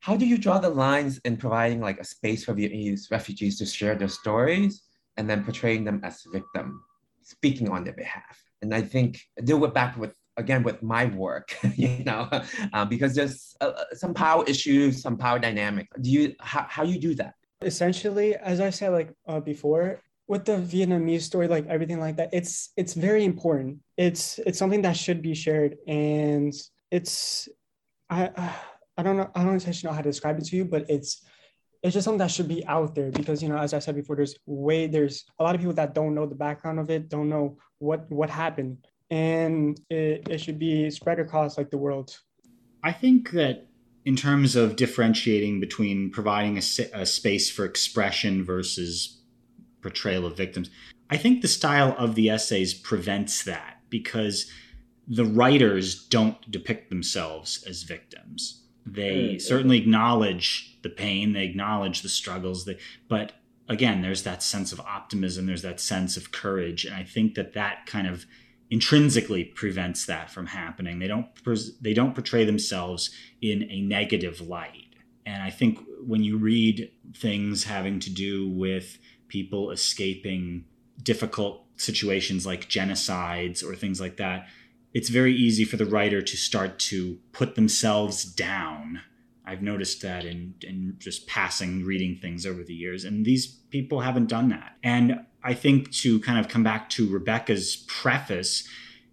how 0.00 0.16
do 0.16 0.26
you 0.26 0.38
draw 0.38 0.58
the 0.58 0.70
lines 0.70 1.18
in 1.24 1.36
providing 1.36 1.80
like 1.80 1.98
a 1.98 2.04
space 2.04 2.44
for 2.44 2.54
Vietnamese 2.54 3.10
refugees 3.10 3.58
to 3.58 3.66
share 3.66 3.94
their 3.94 4.08
stories 4.08 4.82
and 5.16 5.28
then 5.28 5.44
portraying 5.44 5.84
them 5.84 6.00
as 6.04 6.22
victim, 6.32 6.82
speaking 7.22 7.68
on 7.68 7.84
their 7.84 7.94
behalf? 7.94 8.40
And 8.62 8.74
I 8.74 8.82
think 8.82 9.20
deal 9.44 9.58
with 9.58 9.74
back 9.74 9.96
with 9.96 10.14
again 10.38 10.62
with 10.62 10.82
my 10.82 11.06
work, 11.06 11.56
you 11.76 12.04
know, 12.04 12.28
uh, 12.72 12.84
because 12.84 13.14
there's 13.14 13.56
uh, 13.60 13.72
uh, 13.76 13.84
some 13.92 14.14
power 14.14 14.44
issues, 14.46 15.02
some 15.02 15.16
power 15.16 15.38
dynamic. 15.38 15.88
Do 16.00 16.10
you 16.10 16.34
how, 16.40 16.64
how 16.68 16.82
you 16.84 16.98
do 16.98 17.14
that? 17.16 17.34
Essentially, 17.60 18.36
as 18.36 18.60
I 18.60 18.70
said 18.70 18.92
like 18.92 19.12
uh, 19.26 19.40
before, 19.40 20.00
with 20.28 20.44
the 20.44 20.56
Vietnamese 20.56 21.22
story, 21.22 21.48
like 21.48 21.66
everything 21.66 22.00
like 22.00 22.16
that, 22.16 22.30
it's 22.32 22.70
it's 22.76 22.94
very 22.94 23.24
important. 23.24 23.80
It's 23.96 24.38
it's 24.46 24.58
something 24.58 24.82
that 24.82 24.96
should 24.96 25.20
be 25.20 25.34
shared, 25.34 25.76
and 25.86 26.54
it's 26.90 27.48
I. 28.08 28.28
Uh, 28.28 28.52
I 28.98 29.04
don't 29.04 29.16
know, 29.16 29.30
I 29.32 29.44
don't 29.44 29.54
actually 29.54 29.88
know 29.88 29.94
how 29.94 30.02
to 30.02 30.10
describe 30.10 30.38
it 30.38 30.46
to 30.46 30.56
you, 30.56 30.64
but 30.64 30.84
it's 30.90 31.24
it's 31.84 31.94
just 31.94 32.04
something 32.04 32.18
that 32.18 32.32
should 32.32 32.48
be 32.48 32.66
out 32.66 32.96
there 32.96 33.12
because 33.12 33.40
you 33.40 33.48
know, 33.48 33.56
as 33.56 33.72
I 33.72 33.78
said 33.78 33.94
before, 33.94 34.16
there's 34.16 34.34
way 34.44 34.88
there's 34.88 35.24
a 35.38 35.44
lot 35.44 35.54
of 35.54 35.60
people 35.60 35.74
that 35.74 35.94
don't 35.94 36.16
know 36.16 36.26
the 36.26 36.34
background 36.34 36.80
of 36.80 36.90
it, 36.90 37.08
don't 37.08 37.28
know 37.28 37.58
what 37.78 38.10
what 38.10 38.28
happened, 38.28 38.78
and 39.10 39.80
it, 39.90 40.26
it 40.28 40.38
should 40.40 40.58
be 40.58 40.90
spread 40.90 41.18
across 41.18 41.56
like 41.56 41.70
the 41.70 41.78
world. 41.78 42.18
I 42.82 42.92
think 42.92 43.30
that 43.32 43.66
in 44.04 44.16
terms 44.16 44.56
of 44.56 44.76
differentiating 44.76 45.60
between 45.60 46.10
providing 46.10 46.56
a, 46.56 46.62
a 46.94 47.06
space 47.06 47.50
for 47.50 47.64
expression 47.64 48.44
versus 48.44 49.20
portrayal 49.82 50.26
of 50.26 50.36
victims, 50.36 50.70
I 51.10 51.16
think 51.16 51.42
the 51.42 51.48
style 51.48 51.94
of 51.98 52.14
the 52.14 52.30
essays 52.30 52.74
prevents 52.74 53.44
that 53.44 53.80
because 53.90 54.50
the 55.06 55.24
writers 55.24 56.06
don't 56.06 56.50
depict 56.50 56.90
themselves 56.90 57.64
as 57.66 57.82
victims 57.82 58.62
they 58.92 59.10
mm-hmm. 59.10 59.38
certainly 59.38 59.78
acknowledge 59.78 60.78
the 60.82 60.88
pain, 60.88 61.32
they 61.32 61.44
acknowledge 61.44 62.02
the 62.02 62.08
struggles, 62.08 62.64
they, 62.64 62.78
but 63.08 63.32
again, 63.68 64.00
there's 64.02 64.22
that 64.22 64.42
sense 64.42 64.72
of 64.72 64.80
optimism, 64.80 65.46
there's 65.46 65.62
that 65.62 65.80
sense 65.80 66.16
of 66.16 66.32
courage, 66.32 66.84
and 66.84 66.94
I 66.94 67.04
think 67.04 67.34
that 67.34 67.54
that 67.54 67.86
kind 67.86 68.06
of 68.06 68.26
intrinsically 68.70 69.44
prevents 69.44 70.06
that 70.06 70.30
from 70.30 70.46
happening. 70.46 70.98
They 70.98 71.08
don't 71.08 71.26
they 71.80 71.94
don't 71.94 72.14
portray 72.14 72.44
themselves 72.44 73.10
in 73.40 73.68
a 73.70 73.80
negative 73.80 74.40
light. 74.40 74.94
And 75.24 75.42
I 75.42 75.50
think 75.50 75.78
when 76.06 76.22
you 76.22 76.38
read 76.38 76.90
things 77.14 77.64
having 77.64 78.00
to 78.00 78.10
do 78.10 78.48
with 78.48 78.98
people 79.28 79.70
escaping 79.70 80.64
difficult 81.02 81.64
situations 81.76 82.46
like 82.46 82.68
genocides 82.68 83.62
or 83.62 83.74
things 83.74 84.00
like 84.00 84.16
that, 84.16 84.48
it's 84.94 85.10
very 85.10 85.34
easy 85.34 85.64
for 85.64 85.76
the 85.76 85.86
writer 85.86 86.22
to 86.22 86.36
start 86.36 86.78
to 86.78 87.18
put 87.32 87.54
themselves 87.54 88.24
down. 88.24 89.00
I've 89.44 89.62
noticed 89.62 90.02
that 90.02 90.24
in, 90.24 90.54
in 90.62 90.96
just 90.98 91.26
passing 91.26 91.84
reading 91.84 92.16
things 92.16 92.46
over 92.46 92.64
the 92.64 92.74
years. 92.74 93.04
And 93.04 93.24
these 93.24 93.46
people 93.46 94.00
haven't 94.00 94.28
done 94.28 94.48
that. 94.48 94.76
And 94.82 95.24
I 95.42 95.54
think 95.54 95.92
to 95.92 96.20
kind 96.20 96.38
of 96.38 96.48
come 96.48 96.62
back 96.62 96.90
to 96.90 97.08
Rebecca's 97.08 97.84
preface, 97.86 98.68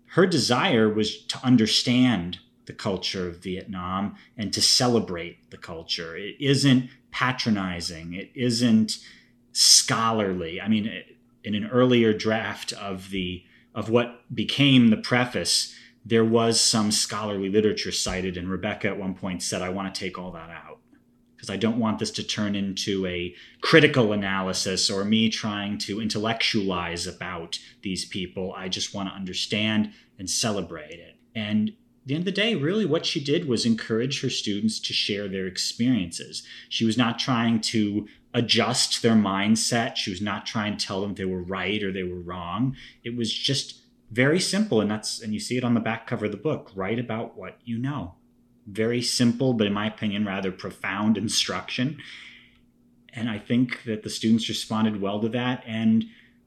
her 0.07 0.25
desire 0.25 0.91
was 0.91 1.23
to 1.25 1.39
understand 1.43 2.39
the 2.65 2.73
culture 2.73 3.27
of 3.27 3.43
Vietnam 3.43 4.15
and 4.37 4.51
to 4.53 4.61
celebrate 4.61 5.51
the 5.51 5.57
culture. 5.57 6.15
It 6.15 6.35
isn't 6.39 6.89
patronizing, 7.11 8.13
it 8.13 8.31
isn't 8.33 8.97
scholarly. 9.51 10.59
I 10.59 10.67
mean, 10.67 11.03
in 11.43 11.55
an 11.55 11.67
earlier 11.67 12.13
draft 12.13 12.73
of 12.73 13.09
the 13.11 13.43
of 13.73 13.89
what 13.89 14.23
became 14.33 14.87
the 14.87 14.97
preface, 14.97 15.75
there 16.05 16.23
was 16.23 16.61
some 16.61 16.91
scholarly 16.91 17.49
literature 17.49 17.91
cited, 17.91 18.37
and 18.37 18.49
Rebecca 18.49 18.87
at 18.87 18.97
one 18.97 19.15
point 19.15 19.43
said, 19.43 19.61
I 19.61 19.69
want 19.69 19.93
to 19.93 19.99
take 19.99 20.17
all 20.17 20.31
that 20.31 20.49
out 20.49 20.74
because 21.45 21.53
I 21.53 21.57
don't 21.57 21.79
want 21.79 21.99
this 21.99 22.11
to 22.11 22.23
turn 22.23 22.55
into 22.55 23.05
a 23.05 23.35
critical 23.61 24.13
analysis 24.13 24.89
or 24.89 25.05
me 25.05 25.29
trying 25.29 25.77
to 25.79 26.01
intellectualize 26.01 27.05
about 27.05 27.59
these 27.83 28.05
people. 28.05 28.53
I 28.57 28.67
just 28.67 28.93
want 28.93 29.09
to 29.09 29.15
understand 29.15 29.91
and 30.17 30.29
celebrate 30.29 30.99
it. 30.99 31.15
And 31.35 31.73
the 32.05 32.15
end 32.15 32.21
of 32.21 32.25
the 32.25 32.31
day, 32.31 32.55
really 32.55 32.85
what 32.85 33.05
she 33.05 33.23
did 33.23 33.47
was 33.47 33.65
encourage 33.65 34.21
her 34.21 34.29
students 34.29 34.79
to 34.79 34.93
share 34.93 35.27
their 35.27 35.45
experiences. 35.45 36.43
She 36.69 36.85
was 36.85 36.97
not 36.97 37.19
trying 37.19 37.61
to 37.61 38.07
adjust 38.33 39.01
their 39.01 39.15
mindset. 39.15 39.95
She 39.95 40.09
was 40.09 40.21
not 40.21 40.45
trying 40.45 40.77
to 40.77 40.85
tell 40.85 41.01
them 41.01 41.13
they 41.13 41.25
were 41.25 41.43
right 41.43 41.81
or 41.83 41.91
they 41.91 42.03
were 42.03 42.19
wrong. 42.19 42.75
It 43.03 43.15
was 43.15 43.31
just 43.31 43.81
very 44.11 44.39
simple. 44.39 44.81
And 44.81 44.89
that's, 44.89 45.21
and 45.21 45.33
you 45.33 45.39
see 45.39 45.57
it 45.57 45.63
on 45.63 45.73
the 45.73 45.79
back 45.79 46.07
cover 46.07 46.25
of 46.25 46.31
the 46.31 46.37
book 46.37 46.71
write 46.75 46.99
about 46.99 47.37
what 47.37 47.59
you 47.65 47.77
know. 47.77 48.15
Very 48.65 49.01
simple, 49.01 49.53
but 49.53 49.67
in 49.67 49.73
my 49.73 49.87
opinion, 49.87 50.25
rather 50.25 50.51
profound 50.51 51.17
instruction. 51.17 51.97
And 53.13 53.29
I 53.29 53.39
think 53.39 53.83
that 53.83 54.03
the 54.03 54.09
students 54.09 54.49
responded 54.49 55.01
well 55.01 55.19
to 55.21 55.29
that. 55.29 55.63
And 55.65 56.05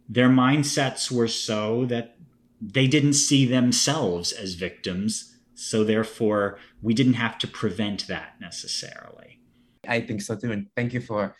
their 0.09 0.29
mindsets 0.29 1.11
were 1.11 1.29
so 1.29 1.85
that 1.87 2.17
they 2.61 2.87
didn't 2.87 3.15
see 3.15 3.45
themselves 3.45 4.33
as 4.33 4.55
victims. 4.55 5.37
So 5.55 5.85
therefore, 5.85 6.59
we 6.83 6.95
didn't 6.95 7.15
have 7.15 7.39
to 7.39 7.47
prevent 7.47 8.07
that 8.09 8.35
necessarily. 8.41 9.41
I 9.87 10.01
think 10.01 10.21
so 10.21 10.37
too. 10.37 10.53
And 10.53 10.67
thank 10.77 10.93
you 10.93 11.01
for 11.01 11.35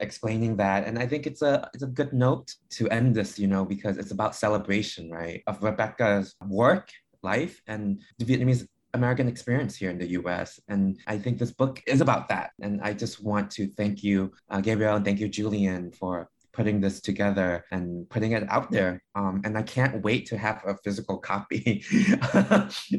explaining 0.00 0.56
that. 0.56 0.86
And 0.86 0.98
I 0.98 1.06
think 1.06 1.26
it's 1.26 1.42
a 1.42 1.68
it's 1.74 1.82
a 1.82 1.88
good 1.88 2.12
note 2.12 2.54
to 2.70 2.88
end 2.90 3.14
this, 3.14 3.38
you 3.38 3.46
know, 3.46 3.64
because 3.64 3.96
it's 3.96 4.10
about 4.10 4.34
celebration, 4.34 5.10
right? 5.10 5.42
Of 5.46 5.62
Rebecca's 5.62 6.34
work, 6.46 6.90
life, 7.22 7.62
and 7.66 8.00
the 8.18 8.24
Vietnamese 8.24 8.66
American 8.94 9.28
experience 9.28 9.76
here 9.76 9.90
in 9.90 9.98
the 9.98 10.10
US. 10.20 10.58
And 10.68 10.98
I 11.06 11.18
think 11.18 11.38
this 11.38 11.52
book 11.52 11.82
is 11.86 12.00
about 12.00 12.28
that. 12.28 12.50
And 12.62 12.80
I 12.80 12.92
just 12.94 13.22
want 13.22 13.50
to 13.52 13.66
thank 13.66 14.02
you, 14.02 14.32
uh, 14.50 14.60
Gabriel, 14.60 14.96
and 14.96 15.04
thank 15.04 15.20
you, 15.20 15.28
Julian, 15.28 15.92
for 15.92 16.28
putting 16.52 16.80
this 16.80 17.00
together 17.00 17.64
and 17.72 18.08
putting 18.08 18.32
it 18.32 18.44
out 18.48 18.70
there. 18.70 19.02
Um, 19.14 19.42
and 19.44 19.58
I 19.58 19.62
can't 19.62 20.02
wait 20.02 20.26
to 20.26 20.38
have 20.38 20.62
a 20.66 20.76
physical 20.84 21.18
copy 21.18 21.84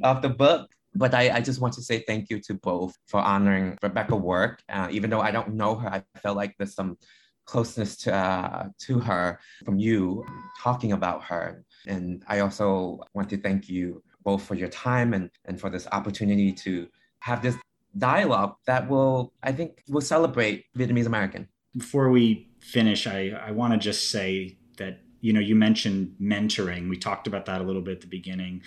of 0.04 0.22
the 0.22 0.34
book 0.38 0.70
but 0.98 1.14
I, 1.14 1.30
I 1.30 1.42
just 1.42 1.60
want 1.60 1.74
to 1.74 1.82
say 1.82 2.00
thank 2.08 2.30
you 2.30 2.40
to 2.44 2.54
both 2.54 2.96
for 3.08 3.20
honoring 3.20 3.78
Rebecca's 3.84 4.18
work. 4.18 4.64
Uh, 4.70 4.88
even 4.92 5.10
though 5.10 5.20
I 5.20 5.32
don't 5.32 5.54
know 5.56 5.76
her, 5.76 5.90
I 5.90 6.04
felt 6.20 6.38
like 6.38 6.56
there's 6.58 6.74
some 6.74 6.98
closeness 7.46 7.98
to, 7.98 8.14
uh, 8.14 8.70
to 8.80 9.00
her 9.00 9.40
from 9.64 9.78
you 9.78 10.26
talking 10.62 10.94
about 10.94 11.24
her. 11.26 11.64
And 11.88 12.24
I 12.28 12.40
also 12.40 13.02
want 13.14 13.30
to 13.30 13.38
thank 13.38 13.70
you 13.70 14.02
both 14.26 14.44
for 14.44 14.56
your 14.56 14.68
time 14.68 15.14
and, 15.14 15.30
and 15.46 15.60
for 15.62 15.70
this 15.70 15.88
opportunity 15.94 16.52
to 16.52 16.88
have 17.20 17.42
this 17.42 17.56
dialogue 17.98 18.56
that 18.66 18.90
will, 18.90 19.32
I 19.42 19.54
think, 19.54 19.82
will 19.88 20.02
celebrate 20.02 20.66
Vietnamese 20.78 21.06
American. 21.06 21.48
Before 21.78 22.10
we 22.10 22.50
finish, 22.60 23.08
I, 23.08 23.30
I 23.30 23.52
want 23.52 23.72
to 23.74 23.80
just 23.80 24.12
say 24.12 24.58
that 24.78 25.00
you 25.26 25.34
know, 25.34 25.40
you 25.40 25.56
mentioned 25.56 26.16
mentoring. 26.22 26.88
We 26.88 26.98
talked 26.98 27.26
about 27.26 27.48
that 27.48 27.60
a 27.60 27.64
little 27.64 27.82
bit 27.82 27.94
at 27.94 28.02
the 28.02 28.08
beginning. 28.08 28.62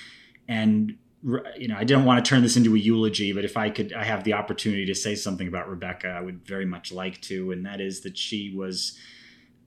And 0.48 0.96
you 1.56 1.68
know, 1.68 1.76
I 1.76 1.84
didn't 1.84 2.04
want 2.04 2.24
to 2.24 2.28
turn 2.28 2.42
this 2.42 2.56
into 2.56 2.74
a 2.74 2.78
eulogy, 2.78 3.32
but 3.32 3.44
if 3.44 3.56
I 3.56 3.70
could, 3.70 3.92
I 3.92 4.02
have 4.02 4.24
the 4.24 4.32
opportunity 4.32 4.84
to 4.86 4.94
say 4.94 5.14
something 5.14 5.46
about 5.46 5.68
Rebecca, 5.68 6.08
I 6.08 6.20
would 6.20 6.44
very 6.44 6.66
much 6.66 6.90
like 6.90 7.20
to. 7.22 7.52
And 7.52 7.64
that 7.64 7.80
is 7.80 8.00
that 8.00 8.18
she 8.18 8.52
was 8.56 8.98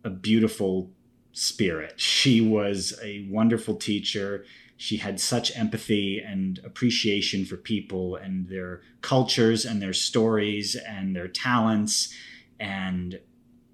a 0.03 0.09
beautiful 0.09 0.91
spirit. 1.31 1.93
She 1.95 2.41
was 2.41 2.99
a 3.01 3.25
wonderful 3.29 3.75
teacher. 3.75 4.43
She 4.81 4.97
had 4.97 5.19
such 5.19 5.55
empathy 5.55 6.19
and 6.19 6.59
appreciation 6.65 7.45
for 7.45 7.55
people 7.55 8.15
and 8.15 8.49
their 8.49 8.81
cultures 9.01 9.63
and 9.63 9.79
their 9.79 9.93
stories 9.93 10.75
and 10.75 11.15
their 11.15 11.27
talents. 11.27 12.11
And 12.59 13.19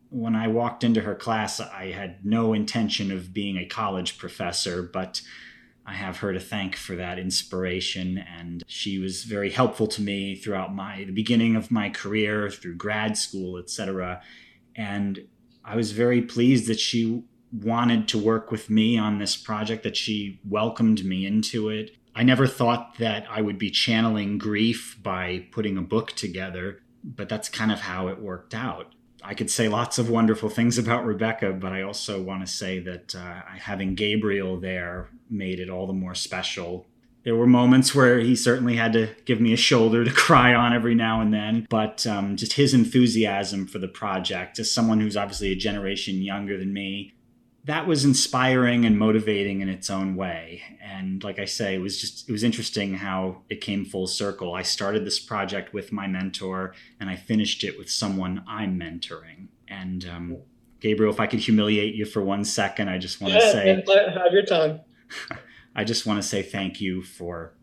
when 0.10 0.36
I 0.36 0.50
walked 0.50 0.84
into 0.84 1.00
her 1.00 1.16
class, 1.16 1.62
I 1.62 1.92
had 1.92 2.26
no 2.26 2.52
intention 2.52 3.10
of 3.14 3.34
being 3.34 3.56
a 3.56 3.66
college 3.66 4.18
professor, 4.18 4.84
but 4.84 5.22
I 5.86 5.94
have 5.94 6.18
her 6.18 6.34
to 6.34 6.42
thank 6.42 6.76
for 6.76 6.98
that 6.98 7.18
inspiration 7.18 8.18
and 8.18 8.62
she 8.68 9.00
was 9.00 9.24
very 9.24 9.52
helpful 9.52 9.88
to 9.88 10.02
me 10.02 10.36
throughout 10.36 10.76
my 10.76 11.06
the 11.06 11.14
beginning 11.14 11.56
of 11.56 11.72
my 11.72 11.90
career 11.90 12.50
through 12.50 12.76
grad 12.76 13.18
school 13.18 13.58
etc 13.58 14.22
and 14.76 15.26
I 15.64 15.78
was 15.78 15.94
very 15.94 16.22
pleased 16.22 16.68
that 16.68 16.82
she 16.82 17.24
wanted 17.52 18.08
to 18.08 18.18
work 18.18 18.52
with 18.52 18.70
me 18.70 18.98
on 18.98 19.20
this 19.20 19.36
project 19.36 19.84
that 19.84 19.98
she 19.98 20.40
welcomed 20.48 21.06
me 21.06 21.26
into 21.26 21.70
it 21.70 21.92
I 22.16 22.24
never 22.24 22.48
thought 22.48 22.98
that 22.98 23.28
I 23.30 23.42
would 23.42 23.60
be 23.60 23.70
channeling 23.70 24.40
grief 24.40 24.98
by 25.04 25.46
putting 25.52 25.78
a 25.78 25.82
book 25.82 26.12
together 26.14 26.82
but 27.04 27.30
that's 27.30 27.50
kind 27.50 27.72
of 27.72 27.82
how 27.82 28.08
it 28.08 28.20
worked 28.20 28.54
out 28.54 28.94
I 29.24 29.34
could 29.34 29.50
say 29.50 29.68
lots 29.68 29.98
of 29.98 30.10
wonderful 30.10 30.50
things 30.50 30.78
about 30.78 31.06
Rebecca, 31.06 31.52
but 31.52 31.74
I 31.74 31.82
also 31.82 32.22
want 32.22 32.46
to 32.46 32.52
say 32.52 32.80
that 32.80 33.16
uh, 33.16 33.42
having 33.60 33.96
Gabriel 33.96 34.60
there 34.60 35.10
made 35.30 35.60
it 35.60 35.70
all 35.70 35.88
the 35.88 35.94
more 35.94 36.16
special. 36.16 36.86
There 37.24 37.36
were 37.36 37.48
moments 37.48 37.94
where 37.94 38.20
he 38.20 38.38
certainly 38.38 38.78
had 38.78 38.94
to 38.94 39.10
give 39.26 39.42
me 39.42 39.52
a 39.52 39.58
shoulder 39.58 40.06
to 40.06 40.12
cry 40.16 40.54
on 40.54 40.72
every 40.72 40.96
now 40.96 41.20
and 41.20 41.34
then, 41.34 41.68
but 41.70 42.08
um, 42.08 42.38
just 42.38 42.54
his 42.54 42.74
enthusiasm 42.74 43.68
for 43.68 43.80
the 43.80 43.88
project, 43.88 44.60
as 44.60 44.72
someone 44.72 45.02
who's 45.02 45.18
obviously 45.18 45.52
a 45.52 45.56
generation 45.56 46.22
younger 46.22 46.58
than 46.58 46.72
me, 46.72 47.14
that 47.68 47.86
was 47.86 48.06
inspiring 48.06 48.86
and 48.86 48.98
motivating 48.98 49.60
in 49.60 49.68
its 49.68 49.90
own 49.90 50.16
way. 50.16 50.62
And 50.82 51.22
like 51.22 51.38
I 51.38 51.44
say, 51.44 51.76
it 51.76 51.80
was 51.80 52.00
just 52.00 52.28
it 52.28 52.32
was 52.32 52.44
interesting 52.44 52.94
how 52.96 53.44
it 53.50 53.60
came 53.60 53.84
full 53.84 54.08
circle. 54.08 54.54
I 54.54 54.62
started 54.62 55.06
this 55.06 55.20
project 55.20 55.74
with 55.74 55.92
my 55.92 56.08
mentor, 56.08 56.74
and 57.00 57.10
I 57.10 57.18
finished 57.18 57.66
it 57.66 57.78
with 57.78 57.92
someone 57.92 58.44
I'm 58.48 58.80
mentoring. 58.80 59.50
And 59.68 60.06
um, 60.06 60.38
Gabriel, 60.80 61.12
if 61.12 61.20
I 61.20 61.28
could 61.28 61.40
humiliate 61.40 61.94
you 61.94 62.06
for 62.06 62.22
one 62.22 62.46
second, 62.46 62.88
I 62.88 62.98
just 62.98 63.20
want 63.20 63.34
to 63.34 63.42
say, 63.42 63.84
have 63.86 64.32
your 64.32 64.46
time. 64.46 64.80
I 65.76 65.84
just 65.84 66.06
want 66.06 66.22
to 66.22 66.28
say 66.28 66.42
thank 66.42 66.80
you 66.80 67.04
for 67.04 67.54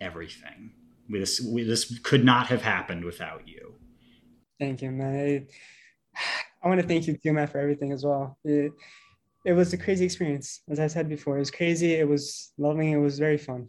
everything. 0.00 0.72
This 1.08 1.38
this 1.38 2.00
could 2.00 2.24
not 2.24 2.48
have 2.48 2.62
happened 2.62 3.04
without 3.04 3.46
you. 3.46 3.76
Thank 4.58 4.82
you, 4.82 4.90
man. 4.90 5.46
I, 6.16 6.22
I 6.64 6.68
want 6.68 6.80
to 6.80 6.86
thank 6.86 7.06
you 7.06 7.16
too, 7.16 7.32
Matt, 7.32 7.50
for 7.50 7.58
everything 7.58 7.92
as 7.92 8.04
well. 8.04 8.38
It, 8.44 8.72
it 9.44 9.52
was 9.52 9.72
a 9.72 9.78
crazy 9.78 10.04
experience. 10.04 10.62
As 10.70 10.78
I 10.78 10.86
said 10.86 11.08
before, 11.08 11.36
it 11.36 11.40
was 11.40 11.50
crazy. 11.50 11.94
It 11.94 12.08
was 12.08 12.52
loving. 12.58 12.90
It 12.90 12.98
was 12.98 13.18
very 13.18 13.38
fun. 13.38 13.68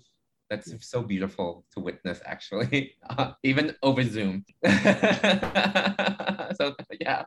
That's 0.49 0.73
so 0.87 1.01
beautiful 1.01 1.65
to 1.73 1.79
witness, 1.79 2.21
actually, 2.25 2.95
uh, 3.09 3.31
even 3.43 3.75
over 3.81 4.03
Zoom. 4.03 4.45
so 4.65 4.71
yeah, 6.99 7.23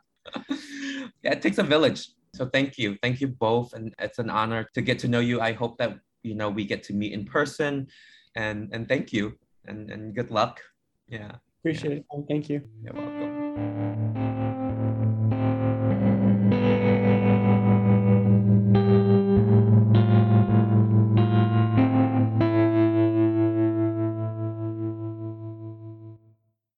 yeah, 1.23 1.33
it 1.33 1.43
takes 1.43 1.59
a 1.59 1.65
village. 1.65 2.09
So 2.35 2.47
thank 2.47 2.79
you, 2.79 2.97
thank 3.03 3.21
you 3.21 3.29
both, 3.29 3.73
and 3.73 3.95
it's 3.99 4.19
an 4.19 4.31
honor 4.31 4.69
to 4.75 4.83
get 4.83 4.99
to 5.01 5.09
know 5.09 5.21
you. 5.21 5.41
I 5.41 5.53
hope 5.53 5.79
that 5.79 5.99
you 6.23 6.35
know 6.35 6.51
we 6.51 6.65
get 6.65 6.83
to 6.85 6.93
meet 6.93 7.13
in 7.13 7.25
person, 7.25 7.89
and 8.37 8.69
and 8.73 8.87
thank 8.89 9.13
you, 9.13 9.37
and 9.67 9.91
and 9.91 10.15
good 10.15 10.31
luck. 10.31 10.61
Yeah, 11.09 11.33
appreciate 11.61 12.05
yeah. 12.13 12.19
it. 12.19 12.25
Thank 12.29 12.49
you. 12.49 12.63
You're 12.83 12.95
welcome. 12.95 14.06